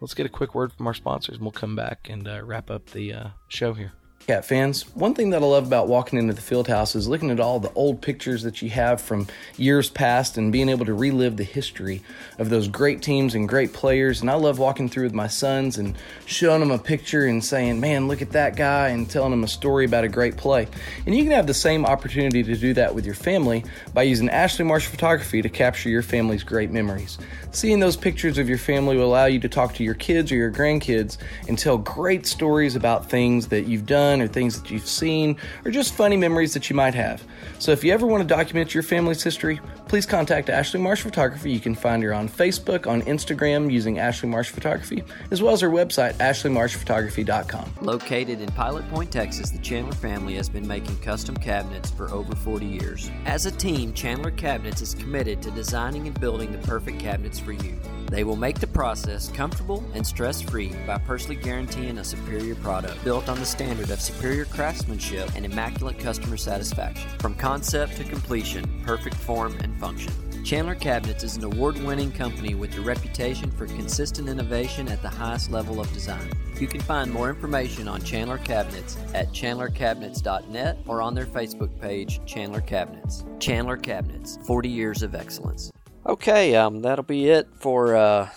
Let's 0.00 0.14
get 0.14 0.26
a 0.26 0.30
quick 0.30 0.54
word 0.54 0.72
from 0.72 0.86
our 0.86 0.94
sponsors, 0.94 1.36
and 1.36 1.42
we'll 1.42 1.52
come 1.52 1.76
back 1.76 2.08
and 2.08 2.26
uh, 2.26 2.42
wrap 2.44 2.70
up 2.70 2.90
the 2.90 3.12
uh, 3.12 3.28
show 3.48 3.74
here. 3.74 3.92
Cat 4.26 4.44
fans, 4.44 4.82
one 4.94 5.14
thing 5.14 5.30
that 5.30 5.42
I 5.42 5.46
love 5.46 5.66
about 5.66 5.88
walking 5.88 6.18
into 6.18 6.34
the 6.34 6.42
field 6.42 6.68
house 6.68 6.94
is 6.94 7.08
looking 7.08 7.30
at 7.30 7.40
all 7.40 7.60
the 7.60 7.72
old 7.72 8.02
pictures 8.02 8.42
that 8.42 8.60
you 8.60 8.68
have 8.68 9.00
from 9.00 9.26
years 9.56 9.88
past 9.88 10.36
and 10.36 10.52
being 10.52 10.68
able 10.68 10.84
to 10.84 10.92
relive 10.92 11.38
the 11.38 11.44
history 11.44 12.02
of 12.38 12.50
those 12.50 12.68
great 12.68 13.00
teams 13.00 13.34
and 13.34 13.48
great 13.48 13.72
players. 13.72 14.20
And 14.20 14.30
I 14.30 14.34
love 14.34 14.58
walking 14.58 14.90
through 14.90 15.04
with 15.04 15.14
my 15.14 15.28
sons 15.28 15.78
and 15.78 15.96
showing 16.26 16.60
them 16.60 16.70
a 16.70 16.78
picture 16.78 17.24
and 17.24 17.42
saying, 17.42 17.80
man, 17.80 18.06
look 18.06 18.20
at 18.20 18.32
that 18.32 18.54
guy, 18.54 18.88
and 18.88 19.08
telling 19.08 19.30
them 19.30 19.44
a 19.44 19.48
story 19.48 19.86
about 19.86 20.04
a 20.04 20.08
great 20.08 20.36
play. 20.36 20.68
And 21.06 21.16
you 21.16 21.22
can 21.22 21.32
have 21.32 21.46
the 21.46 21.54
same 21.54 21.86
opportunity 21.86 22.42
to 22.42 22.54
do 22.54 22.74
that 22.74 22.94
with 22.94 23.06
your 23.06 23.14
family 23.14 23.64
by 23.94 24.02
using 24.02 24.28
Ashley 24.28 24.66
Marsh 24.66 24.88
Photography 24.88 25.40
to 25.40 25.48
capture 25.48 25.88
your 25.88 26.02
family's 26.02 26.42
great 26.42 26.70
memories. 26.70 27.16
Seeing 27.52 27.80
those 27.80 27.96
pictures 27.96 28.36
of 28.36 28.46
your 28.46 28.58
family 28.58 28.94
will 28.94 29.06
allow 29.06 29.24
you 29.24 29.40
to 29.40 29.48
talk 29.48 29.72
to 29.76 29.84
your 29.84 29.94
kids 29.94 30.30
or 30.30 30.36
your 30.36 30.52
grandkids 30.52 31.16
and 31.48 31.58
tell 31.58 31.78
great 31.78 32.26
stories 32.26 32.76
about 32.76 33.08
things 33.08 33.48
that 33.48 33.66
you've 33.66 33.86
done 33.86 34.07
or 34.16 34.28
things 34.28 34.60
that 34.60 34.70
you've 34.70 34.86
seen 34.86 35.36
or 35.64 35.70
just 35.70 35.94
funny 35.94 36.16
memories 36.16 36.54
that 36.54 36.68
you 36.70 36.76
might 36.76 36.94
have. 36.94 37.22
So 37.58 37.72
if 37.72 37.84
you 37.84 37.92
ever 37.92 38.06
want 38.06 38.22
to 38.22 38.28
document 38.28 38.74
your 38.74 38.82
family's 38.82 39.22
history, 39.22 39.60
please 39.88 40.06
contact 40.06 40.50
Ashley 40.50 40.80
Marsh 40.80 41.00
Photography. 41.00 41.50
You 41.50 41.60
can 41.60 41.74
find 41.74 42.02
her 42.02 42.12
on 42.12 42.28
Facebook, 42.28 42.86
on 42.86 43.02
Instagram 43.02 43.72
using 43.72 43.98
Ashley 43.98 44.28
Marsh 44.28 44.50
Photography, 44.50 45.02
as 45.30 45.42
well 45.42 45.54
as 45.54 45.60
her 45.62 45.70
website, 45.70 46.14
ashleymarshphotography.com. 46.14 47.72
Located 47.80 48.40
in 48.40 48.48
Pilot 48.52 48.88
Point, 48.90 49.10
Texas, 49.10 49.50
the 49.50 49.58
Chandler 49.58 49.94
family 49.94 50.34
has 50.34 50.48
been 50.48 50.66
making 50.66 50.98
custom 50.98 51.36
cabinets 51.36 51.90
for 51.90 52.10
over 52.10 52.34
40 52.36 52.66
years. 52.66 53.10
As 53.24 53.46
a 53.46 53.50
team, 53.50 53.92
Chandler 53.94 54.30
Cabinets 54.30 54.82
is 54.82 54.94
committed 54.94 55.40
to 55.42 55.50
designing 55.50 56.06
and 56.06 56.20
building 56.20 56.52
the 56.52 56.58
perfect 56.58 57.00
cabinets 57.00 57.38
for 57.38 57.52
you. 57.52 57.78
They 58.10 58.24
will 58.24 58.36
make 58.36 58.58
the 58.58 58.66
process 58.66 59.28
comfortable 59.28 59.84
and 59.94 60.06
stress 60.06 60.40
free 60.40 60.74
by 60.86 60.98
personally 60.98 61.36
guaranteeing 61.36 61.98
a 61.98 62.04
superior 62.04 62.54
product 62.54 63.02
built 63.04 63.28
on 63.28 63.38
the 63.38 63.44
standard 63.44 63.90
of 63.90 64.00
superior 64.00 64.46
craftsmanship 64.46 65.30
and 65.36 65.44
immaculate 65.44 65.98
customer 65.98 66.38
satisfaction. 66.38 67.10
From 67.18 67.34
concept 67.34 67.96
to 67.98 68.04
completion, 68.04 68.64
perfect 68.84 69.16
form 69.16 69.56
and 69.60 69.77
function. 69.78 70.12
Chandler 70.44 70.74
Cabinets 70.74 71.24
is 71.24 71.36
an 71.36 71.44
award 71.44 71.78
winning 71.84 72.10
company 72.10 72.54
with 72.54 72.76
a 72.78 72.80
reputation 72.80 73.50
for 73.50 73.66
consistent 73.66 74.28
innovation 74.28 74.88
at 74.88 75.02
the 75.02 75.08
highest 75.08 75.50
level 75.50 75.80
of 75.80 75.92
design. 75.92 76.30
You 76.58 76.66
can 76.66 76.80
find 76.80 77.12
more 77.12 77.28
information 77.28 77.86
on 77.86 78.02
Chandler 78.02 78.38
Cabinets 78.38 78.96
at 79.14 79.28
chandlercabinets.net 79.28 80.78
or 80.86 81.02
on 81.02 81.14
their 81.14 81.26
Facebook 81.26 81.78
page, 81.80 82.20
Chandler 82.24 82.60
Cabinets. 82.60 83.24
Chandler 83.40 83.76
Cabinets, 83.76 84.38
40 84.46 84.68
years 84.68 85.02
of 85.02 85.14
excellence. 85.14 85.70
Okay, 86.06 86.56
um, 86.56 86.80
that'll 86.80 87.04
be 87.04 87.28
it 87.28 87.48
for 87.54 87.94
uh, 87.94 88.30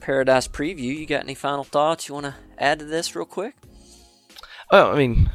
Paradise 0.00 0.46
Preview. 0.46 0.96
You 0.96 1.06
got 1.06 1.24
any 1.24 1.34
final 1.34 1.64
thoughts 1.64 2.08
you 2.08 2.14
want 2.14 2.26
to 2.26 2.34
add 2.56 2.78
to 2.78 2.84
this 2.84 3.16
real 3.16 3.26
quick? 3.26 3.56
Well, 4.70 4.92
I 4.92 4.96
mean, 4.96 5.30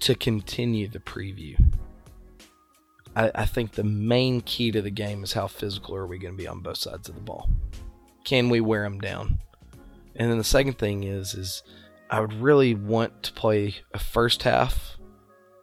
to 0.00 0.14
continue 0.14 0.88
the 0.88 1.00
preview, 1.00 1.56
I, 3.18 3.32
I 3.34 3.46
think 3.46 3.72
the 3.72 3.84
main 3.84 4.40
key 4.42 4.70
to 4.70 4.80
the 4.80 4.90
game 4.90 5.24
is 5.24 5.32
how 5.32 5.48
physical 5.48 5.96
are 5.96 6.06
we 6.06 6.18
going 6.18 6.34
to 6.34 6.38
be 6.38 6.46
on 6.46 6.60
both 6.60 6.78
sides 6.78 7.08
of 7.08 7.16
the 7.16 7.20
ball? 7.20 7.50
Can 8.24 8.48
we 8.48 8.60
wear 8.60 8.84
them 8.84 9.00
down? 9.00 9.40
And 10.14 10.30
then 10.30 10.38
the 10.38 10.44
second 10.44 10.78
thing 10.78 11.02
is, 11.02 11.34
is 11.34 11.62
I 12.10 12.20
would 12.20 12.32
really 12.34 12.74
want 12.74 13.24
to 13.24 13.32
play 13.32 13.76
a 13.92 13.98
first 13.98 14.44
half. 14.44 14.96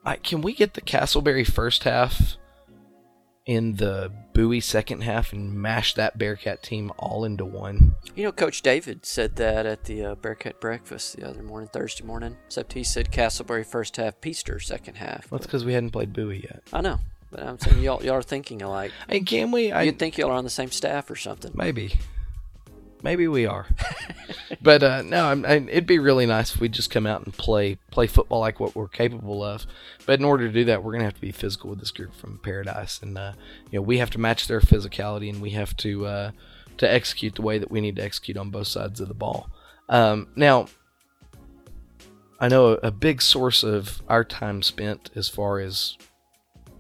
I, 0.04 0.18
can 0.18 0.42
we 0.42 0.54
get 0.54 0.74
the 0.74 0.82
Castleberry 0.82 1.48
first 1.48 1.84
half 1.84 2.38
in 3.46 3.76
the 3.76 4.12
Bowie 4.34 4.60
second 4.60 5.02
half 5.02 5.32
and 5.32 5.54
mash 5.54 5.94
that 5.94 6.18
Bearcat 6.18 6.62
team 6.62 6.92
all 6.98 7.24
into 7.24 7.46
one? 7.46 7.96
You 8.16 8.24
know, 8.24 8.32
Coach 8.32 8.64
David 8.64 9.06
said 9.06 9.38
that 9.38 9.66
at 9.66 9.86
the 9.86 10.04
uh, 10.04 10.16
Bearcat 10.16 10.60
breakfast 10.60 11.16
the 11.16 11.28
other 11.28 11.42
morning, 11.42 11.70
Thursday 11.72 12.04
morning. 12.04 12.36
Except 12.48 12.74
he 12.74 12.84
said 12.84 13.12
Castleberry 13.12 13.66
first 13.66 13.96
half, 13.96 14.20
Peaster 14.20 14.60
second 14.60 14.96
half. 14.96 15.32
Well, 15.32 15.40
that's 15.40 15.48
because 15.48 15.64
we 15.64 15.74
hadn't 15.74 15.92
played 15.92 16.12
Bowie 16.14 16.44
yet. 16.44 16.64
I 16.74 16.82
know, 16.82 17.00
but 17.36 17.46
I'm 17.46 17.60
saying 17.60 17.82
y'all 17.82 18.04
y'all 18.04 18.16
are 18.16 18.22
thinking 18.22 18.62
alike. 18.62 18.92
Hey, 19.10 19.20
can 19.20 19.52
we? 19.52 19.72
I, 19.72 19.84
You'd 19.84 20.00
think 20.00 20.18
y'all 20.18 20.32
are 20.32 20.36
on 20.36 20.46
the 20.46 20.50
same 20.50 20.72
staff 20.72 21.10
or 21.10 21.16
something. 21.16 21.52
Maybe. 21.54 21.96
Maybe 23.04 23.28
we 23.28 23.46
are. 23.46 23.68
but 24.62 24.82
uh, 24.82 25.02
no, 25.04 25.28
I'm, 25.28 25.46
I, 25.46 25.56
it'd 25.56 25.86
be 25.86 26.00
really 26.00 26.26
nice 26.26 26.56
if 26.56 26.62
we 26.62 26.70
just 26.70 26.90
come 26.90 27.06
out 27.06 27.24
and 27.26 27.34
play 27.34 27.78
play 27.92 28.08
football 28.08 28.40
like 28.40 28.60
what 28.60 28.74
we're 28.74 28.88
capable 28.88 29.44
of. 29.44 29.68
But 30.06 30.20
in 30.20 30.26
order 30.26 30.48
to 30.48 30.54
do 30.54 30.64
that, 30.66 30.82
we're 30.82 30.94
gonna 30.94 31.04
have 31.04 31.16
to 31.16 31.22
be 31.22 31.32
physical 31.32 31.70
with 31.70 31.80
this 31.80 31.92
group 31.92 32.16
from 32.16 32.40
Paradise, 32.40 33.02
and 33.02 33.18
uh, 33.18 33.34
you 33.70 33.80
know 33.80 33.84
we 33.84 33.98
have 33.98 34.12
to 34.12 34.20
match 34.20 34.48
their 34.48 34.62
physicality, 34.62 35.30
and 35.30 35.42
we 35.42 35.52
have 35.52 35.76
to 35.78 36.06
uh, 36.06 36.32
to 36.78 36.92
execute 36.92 37.36
the 37.36 37.42
way 37.42 37.58
that 37.58 37.70
we 37.70 37.82
need 37.82 37.98
to 37.98 38.04
execute 38.04 38.38
on 38.38 38.50
both 38.50 38.68
sides 38.68 39.02
of 39.02 39.10
the 39.10 39.14
ball. 39.14 39.50
Um, 39.90 40.30
now, 40.36 40.68
I 42.40 42.48
know 42.48 42.70
a, 42.70 42.88
a 42.88 42.92
big 42.92 43.22
source 43.22 43.62
of 43.62 44.02
our 44.08 44.24
time 44.24 44.62
spent 44.62 45.12
as 45.16 45.28
far 45.28 45.60
as 45.60 45.98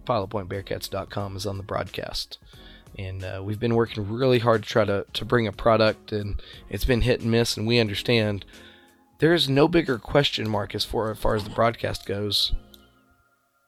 PilotPointBearcats.com 0.05 1.35
is 1.35 1.45
on 1.45 1.57
the 1.57 1.63
broadcast 1.63 2.37
and 2.97 3.23
uh, 3.23 3.41
we've 3.43 3.59
been 3.59 3.75
working 3.75 4.07
really 4.09 4.39
hard 4.39 4.63
to 4.63 4.69
try 4.69 4.85
to, 4.85 5.05
to 5.13 5.25
bring 5.25 5.47
a 5.47 5.51
product 5.51 6.11
and 6.11 6.41
it's 6.69 6.85
been 6.85 7.01
hit 7.01 7.21
and 7.21 7.31
miss 7.31 7.57
and 7.57 7.67
we 7.67 7.79
understand 7.79 8.45
there 9.19 9.33
is 9.33 9.47
no 9.49 9.67
bigger 9.67 9.97
question 9.97 10.47
mark 10.49 10.75
as 10.75 10.85
far, 10.85 11.11
as 11.11 11.17
far 11.17 11.35
as 11.35 11.43
the 11.43 11.49
broadcast 11.49 12.05
goes 12.05 12.53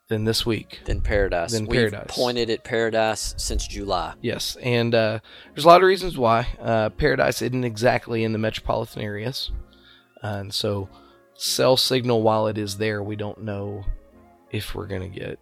than 0.09 0.23
this 0.23 0.45
week 0.45 0.79
Than 0.85 1.01
Paradise. 1.01 1.51
Then 1.51 1.65
We've 1.65 1.91
Paradise. 1.91 2.15
pointed 2.15 2.49
at 2.49 2.63
Paradise 2.63 3.33
since 3.37 3.67
July. 3.67 4.13
yes 4.21 4.55
and 4.61 4.95
uh, 4.95 5.19
there's 5.53 5.65
a 5.65 5.67
lot 5.67 5.81
of 5.81 5.87
reasons 5.87 6.17
why 6.17 6.47
uh, 6.61 6.89
paradise 6.91 7.41
isn't 7.41 7.63
exactly 7.65 8.23
in 8.23 8.31
the 8.31 8.37
metropolitan 8.39 9.01
areas 9.01 9.51
and 10.21 10.53
so 10.53 10.87
cell 11.35 11.75
signal 11.77 12.21
while 12.23 12.47
it 12.47 12.57
is 12.57 12.77
there 12.77 13.03
we 13.03 13.15
don't 13.15 13.43
know 13.43 13.83
if 14.51 14.73
we're 14.73 14.87
going 14.87 15.01
to 15.11 15.19
get 15.19 15.39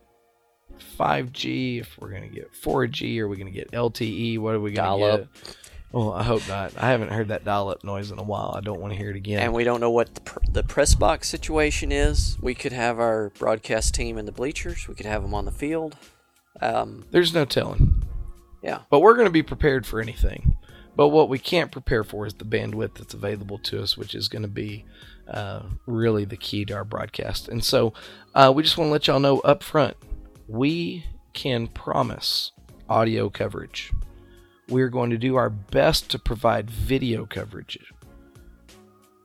5G, 0.98 1.82
if 1.82 1.98
we're 2.00 2.10
going 2.10 2.24
to 2.24 2.28
get 2.36 2.52
4G, 2.54 3.20
are 3.20 3.28
we 3.28 3.38
going 3.38 3.52
to 3.52 3.58
get 3.58 3.72
LTE? 3.72 4.40
What 4.40 4.56
are 4.56 4.60
we 4.60 4.72
going 4.72 5.00
to 5.00 5.06
Dial-up. 5.06 5.34
get? 5.34 5.58
Well, 5.92 6.12
I 6.12 6.24
hope 6.24 6.46
not. 6.50 6.74
I 6.78 6.90
haven't 6.90 7.12
heard 7.12 7.30
that 7.30 7.46
dial 7.46 7.70
up 7.70 7.84
noise 7.86 8.12
in 8.12 8.20
a 8.20 8.24
while. 8.24 8.54
I 8.58 8.60
don't 8.60 8.82
want 8.82 8.92
to 8.92 8.98
hear 9.00 9.12
it 9.12 9.16
again. 9.16 9.40
And 9.42 9.54
we 9.54 9.64
don't 9.64 9.80
know 9.80 9.92
what 9.92 10.14
the, 10.14 10.22
pr- 10.22 10.40
the 10.52 10.64
press 10.64 10.94
box 10.94 11.30
situation 11.30 11.92
is. 11.92 12.38
We 12.42 12.54
could 12.54 12.74
have 12.74 13.00
our 13.00 13.30
broadcast 13.40 13.94
team 13.96 14.18
in 14.18 14.26
the 14.26 14.34
bleachers. 14.34 14.88
We 14.90 14.96
could 14.96 15.06
have 15.06 15.22
them 15.22 15.34
on 15.34 15.46
the 15.46 15.52
field. 15.52 15.96
Um, 16.60 17.06
There's 17.12 17.34
no 17.34 17.46
telling. 17.46 18.04
yeah. 18.62 18.80
But 18.90 19.00
we're 19.00 19.14
going 19.14 19.28
to 19.28 19.32
be 19.32 19.44
prepared 19.44 19.86
for 19.86 20.02
anything. 20.02 20.58
But 20.98 21.10
what 21.10 21.30
we 21.30 21.40
can't 21.40 21.72
prepare 21.72 22.04
for 22.04 22.26
is 22.26 22.34
the 22.36 22.46
bandwidth 22.46 22.96
that's 22.96 23.14
available 23.14 23.58
to 23.60 23.82
us, 23.82 23.96
which 23.98 24.16
is 24.16 24.28
going 24.28 24.42
to 24.42 24.48
be 24.50 24.86
uh, 25.30 25.64
really 25.86 26.26
the 26.26 26.38
key 26.38 26.66
to 26.66 26.74
our 26.74 26.86
broadcast. 26.86 27.48
And 27.48 27.64
so 27.64 27.94
uh, 28.34 28.52
we 28.54 28.64
just 28.64 28.78
want 28.78 28.90
to 28.90 28.92
let 28.94 29.08
y'all 29.08 29.20
know 29.20 29.40
up 29.42 29.62
front 29.64 29.96
we 30.48 31.06
can 31.34 31.68
promise 31.68 32.52
audio 32.90 33.30
coverage. 33.30 33.92
We're 34.70 34.90
going 34.90 35.10
to 35.12 35.18
do 35.18 35.36
our 35.36 35.50
best 35.50 36.10
to 36.12 36.20
provide 36.20 36.70
video 36.70 37.26
coverage. 37.26 37.78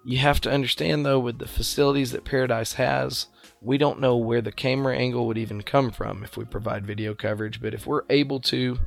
You 0.05 0.19
have 0.19 0.41
to 0.43 0.51
understand, 0.51 1.05
though, 1.05 1.21
with 1.21 1.39
the 1.39 1.49
facilities 1.49 2.13
that 2.13 2.25
Paradise 2.25 2.75
has, 2.75 3.27
we 3.61 3.77
don't 3.79 4.01
know 4.01 4.17
where 4.17 4.41
the 4.41 4.53
camera 4.53 4.97
angle 4.97 5.27
would 5.27 5.39
even 5.39 5.63
come 5.63 5.91
from 5.91 6.25
if 6.25 6.37
we 6.37 6.45
provide 6.45 6.87
video 6.87 7.15
coverage. 7.15 7.61
But 7.61 7.75
if 7.75 7.87
we're 7.87 8.05
able 8.09 8.41
to, 8.41 8.79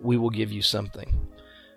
we 0.00 0.16
will 0.18 0.30
give 0.30 0.52
you 0.52 0.62
something. 0.62 1.26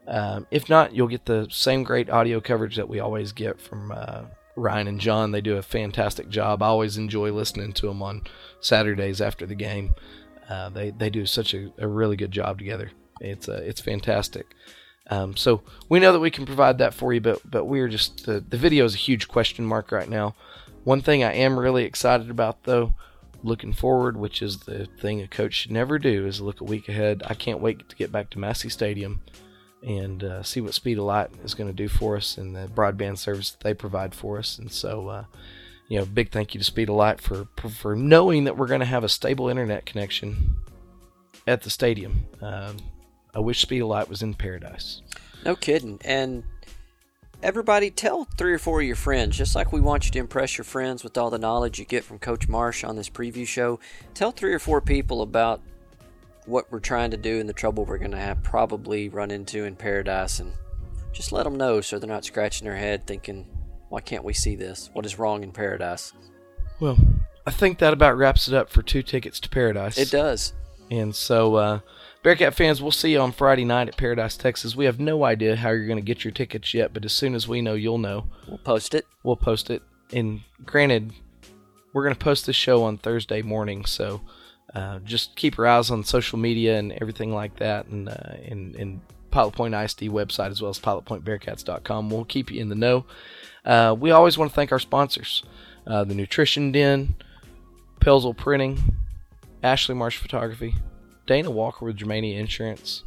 Um, 0.07 0.45
if 0.51 0.67
not, 0.67 0.93
you'll 0.93 1.07
get 1.07 1.25
the 1.25 1.47
same 1.49 1.83
great 1.83 2.09
audio 2.09 2.41
coverage 2.41 2.75
that 2.75 2.89
we 2.89 2.99
always 2.99 3.31
get 3.31 3.61
from 3.61 3.91
uh, 3.91 4.23
Ryan 4.55 4.87
and 4.87 4.99
John. 4.99 5.31
They 5.31 5.41
do 5.41 5.57
a 5.57 5.61
fantastic 5.61 6.29
job. 6.29 6.61
I 6.61 6.67
always 6.67 6.97
enjoy 6.97 7.31
listening 7.31 7.73
to 7.73 7.87
them 7.87 8.01
on 8.01 8.23
Saturdays 8.59 9.21
after 9.21 9.45
the 9.45 9.55
game. 9.55 9.95
Uh, 10.49 10.69
they 10.69 10.91
they 10.91 11.09
do 11.09 11.25
such 11.25 11.53
a, 11.53 11.71
a 11.77 11.87
really 11.87 12.15
good 12.15 12.31
job 12.31 12.57
together. 12.57 12.91
It's 13.19 13.47
uh, 13.47 13.61
it's 13.63 13.81
fantastic. 13.81 14.47
Um, 15.09 15.35
so 15.35 15.61
we 15.89 15.99
know 15.99 16.13
that 16.13 16.19
we 16.19 16.31
can 16.31 16.45
provide 16.45 16.77
that 16.77 16.93
for 16.93 17.13
you, 17.13 17.21
but 17.21 17.39
but 17.49 17.65
we're 17.65 17.87
just 17.87 18.25
the 18.25 18.39
the 18.41 18.57
video 18.57 18.85
is 18.85 18.95
a 18.95 18.97
huge 18.97 19.27
question 19.27 19.65
mark 19.65 19.91
right 19.91 20.09
now. 20.09 20.35
One 20.83 21.01
thing 21.01 21.23
I 21.23 21.33
am 21.33 21.59
really 21.59 21.83
excited 21.83 22.29
about 22.29 22.63
though, 22.63 22.95
looking 23.43 23.73
forward, 23.73 24.17
which 24.17 24.41
is 24.41 24.59
the 24.59 24.87
thing 24.99 25.21
a 25.21 25.27
coach 25.27 25.53
should 25.53 25.71
never 25.71 25.99
do, 25.99 26.25
is 26.25 26.41
look 26.41 26.59
a 26.61 26.65
week 26.65 26.89
ahead. 26.89 27.23
I 27.27 27.33
can't 27.33 27.61
wait 27.61 27.87
to 27.87 27.95
get 27.95 28.11
back 28.11 28.29
to 28.31 28.39
Massey 28.39 28.69
Stadium 28.69 29.21
and 29.83 30.23
uh, 30.23 30.43
see 30.43 30.61
what 30.61 30.73
Speed 30.73 30.97
of 30.97 31.05
Light 31.05 31.29
is 31.43 31.53
going 31.53 31.69
to 31.69 31.75
do 31.75 31.87
for 31.87 32.15
us 32.15 32.37
and 32.37 32.55
the 32.55 32.67
broadband 32.67 33.17
service 33.17 33.51
that 33.51 33.61
they 33.61 33.73
provide 33.73 34.13
for 34.13 34.37
us. 34.37 34.59
And 34.59 34.71
so, 34.71 35.07
uh, 35.07 35.25
you 35.87 35.97
know, 35.99 36.05
big 36.05 36.31
thank 36.31 36.53
you 36.53 36.59
to 36.59 36.63
Speed 36.63 36.89
of 36.89 36.95
Light 36.95 37.19
for 37.19 37.47
for 37.69 37.95
knowing 37.95 38.43
that 38.45 38.57
we're 38.57 38.67
going 38.67 38.79
to 38.79 38.85
have 38.85 39.03
a 39.03 39.09
stable 39.09 39.49
internet 39.49 39.85
connection 39.85 40.55
at 41.47 41.63
the 41.63 41.69
stadium. 41.69 42.25
Um, 42.41 42.77
I 43.33 43.39
wish 43.39 43.61
Speed 43.61 43.81
of 43.81 43.87
Light 43.87 44.09
was 44.09 44.21
in 44.21 44.33
paradise. 44.33 45.01
No 45.45 45.55
kidding. 45.55 45.99
And 46.05 46.43
everybody 47.41 47.89
tell 47.89 48.25
three 48.37 48.53
or 48.53 48.59
four 48.59 48.81
of 48.81 48.87
your 48.87 48.95
friends, 48.95 49.37
just 49.37 49.55
like 49.55 49.71
we 49.71 49.81
want 49.81 50.05
you 50.05 50.11
to 50.11 50.19
impress 50.19 50.57
your 50.57 50.65
friends 50.65 51.03
with 51.03 51.17
all 51.17 51.29
the 51.29 51.39
knowledge 51.39 51.79
you 51.79 51.85
get 51.85 52.03
from 52.03 52.19
Coach 52.19 52.47
Marsh 52.47 52.83
on 52.83 52.95
this 52.95 53.09
preview 53.09 53.47
show. 53.47 53.79
Tell 54.13 54.31
three 54.31 54.53
or 54.53 54.59
four 54.59 54.81
people 54.81 55.21
about 55.21 55.61
what 56.45 56.71
we're 56.71 56.79
trying 56.79 57.11
to 57.11 57.17
do 57.17 57.39
and 57.39 57.47
the 57.47 57.53
trouble 57.53 57.85
we're 57.85 57.97
going 57.97 58.11
to 58.11 58.17
have 58.17 58.43
probably 58.43 59.09
run 59.09 59.31
into 59.31 59.63
in 59.63 59.75
paradise 59.75 60.39
and 60.39 60.53
just 61.13 61.31
let 61.31 61.43
them 61.43 61.55
know 61.55 61.81
so 61.81 61.99
they're 61.99 62.09
not 62.09 62.25
scratching 62.25 62.65
their 62.65 62.77
head 62.77 63.05
thinking, 63.05 63.45
why 63.89 64.01
can't 64.01 64.23
we 64.23 64.33
see 64.33 64.55
this? 64.55 64.89
What 64.93 65.05
is 65.05 65.19
wrong 65.19 65.43
in 65.43 65.51
paradise? 65.51 66.13
Well, 66.79 66.97
I 67.45 67.51
think 67.51 67.79
that 67.79 67.93
about 67.93 68.17
wraps 68.17 68.47
it 68.47 68.53
up 68.53 68.69
for 68.69 68.81
two 68.81 69.03
tickets 69.03 69.39
to 69.41 69.49
paradise. 69.49 69.97
It 69.97 70.11
does. 70.11 70.53
And 70.89 71.15
so, 71.15 71.55
uh, 71.55 71.79
Bearcat 72.23 72.53
fans, 72.53 72.81
we'll 72.81 72.91
see 72.91 73.13
you 73.13 73.19
on 73.19 73.31
Friday 73.31 73.65
night 73.65 73.87
at 73.87 73.97
Paradise, 73.97 74.37
Texas. 74.37 74.75
We 74.75 74.85
have 74.85 74.99
no 74.99 75.23
idea 75.23 75.55
how 75.55 75.69
you're 75.69 75.87
going 75.87 75.97
to 75.97 76.05
get 76.05 76.23
your 76.23 76.31
tickets 76.31 76.73
yet, 76.73 76.93
but 76.93 77.03
as 77.05 77.13
soon 77.13 77.33
as 77.33 77.47
we 77.47 77.61
know, 77.61 77.73
you'll 77.73 77.97
know. 77.97 78.27
We'll 78.47 78.59
post 78.59 78.93
it. 78.93 79.07
We'll 79.23 79.37
post 79.37 79.69
it. 79.69 79.81
And 80.13 80.41
granted, 80.65 81.13
we're 81.93 82.03
going 82.03 82.15
to 82.15 82.23
post 82.23 82.45
this 82.45 82.55
show 82.55 82.83
on 82.83 82.97
Thursday 82.97 83.41
morning, 83.41 83.85
so 83.85 84.21
uh, 84.73 84.99
just 84.99 85.35
keep 85.35 85.57
your 85.57 85.67
eyes 85.67 85.91
on 85.91 86.03
social 86.03 86.39
media 86.39 86.77
and 86.77 86.93
everything 86.93 87.33
like 87.33 87.57
that, 87.57 87.87
and 87.87 88.09
uh, 88.09 88.35
and, 88.45 88.75
and 88.75 89.01
Pilot 89.31 89.53
Point 89.53 89.73
ISD 89.73 90.01
website 90.03 90.51
as 90.51 90.61
well 90.61 90.69
as 90.69 90.79
PilotPointBearcats.com. 90.79 92.09
We'll 92.09 92.25
keep 92.25 92.51
you 92.51 92.61
in 92.61 92.69
the 92.69 92.75
know. 92.75 93.05
Uh, 93.65 93.95
we 93.97 94.11
always 94.11 94.37
want 94.37 94.51
to 94.51 94.55
thank 94.55 94.71
our 94.71 94.79
sponsors, 94.79 95.43
uh, 95.85 96.03
the 96.03 96.15
Nutrition 96.15 96.71
Den, 96.71 97.15
Pelzel 97.99 98.35
Printing, 98.35 98.79
Ashley 99.63 99.95
Marsh 99.95 100.17
Photography, 100.17 100.75
Dana 101.27 101.51
Walker 101.51 101.85
with 101.85 101.97
Germania 101.97 102.39
Insurance, 102.39 103.03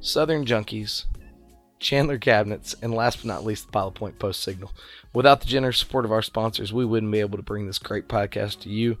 Southern 0.00 0.44
Junkies, 0.44 1.04
Chandler 1.78 2.18
Cabinets, 2.18 2.74
and 2.82 2.94
last 2.94 3.18
but 3.18 3.26
not 3.26 3.44
least, 3.44 3.66
the 3.66 3.72
Pilot 3.72 3.94
Point 3.94 4.18
Post 4.18 4.42
Signal. 4.42 4.72
Without 5.12 5.40
the 5.40 5.46
generous 5.46 5.78
support 5.78 6.04
of 6.04 6.12
our 6.12 6.22
sponsors, 6.22 6.72
we 6.72 6.84
wouldn't 6.84 7.12
be 7.12 7.20
able 7.20 7.36
to 7.36 7.42
bring 7.42 7.66
this 7.66 7.78
great 7.78 8.08
podcast 8.08 8.60
to 8.60 8.68
you. 8.68 8.98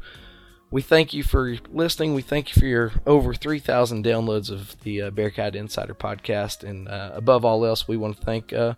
We 0.70 0.82
thank 0.82 1.14
you 1.14 1.22
for 1.22 1.56
listening. 1.70 2.14
We 2.14 2.22
thank 2.22 2.54
you 2.54 2.60
for 2.60 2.66
your 2.66 2.92
over 3.06 3.32
3,000 3.32 4.04
downloads 4.04 4.50
of 4.50 4.78
the 4.80 5.02
uh, 5.02 5.10
Bearcat 5.10 5.54
Insider 5.54 5.94
podcast. 5.94 6.64
And 6.68 6.88
uh, 6.88 7.12
above 7.14 7.44
all 7.44 7.64
else, 7.64 7.86
we 7.86 7.96
want 7.96 8.16
to 8.16 8.22
thank 8.22 8.52
uh, 8.52 8.74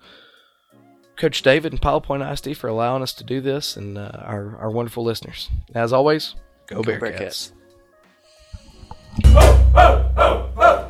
Coach 1.17 1.43
David 1.43 1.73
and 1.73 1.81
Pilot 1.81 2.03
Point 2.03 2.23
ISD 2.23 2.57
for 2.57 2.69
allowing 2.69 3.03
us 3.03 3.15
to 3.15 3.25
do 3.25 3.41
this 3.41 3.77
and 3.77 3.97
uh, 3.97 4.11
our, 4.23 4.57
our 4.59 4.71
wonderful 4.71 5.03
listeners. 5.03 5.49
As 5.75 5.93
always, 5.93 6.35
go, 6.67 6.83
Go 6.83 6.93
Bearcats. 6.93 7.53
Bearcats. 9.75 10.85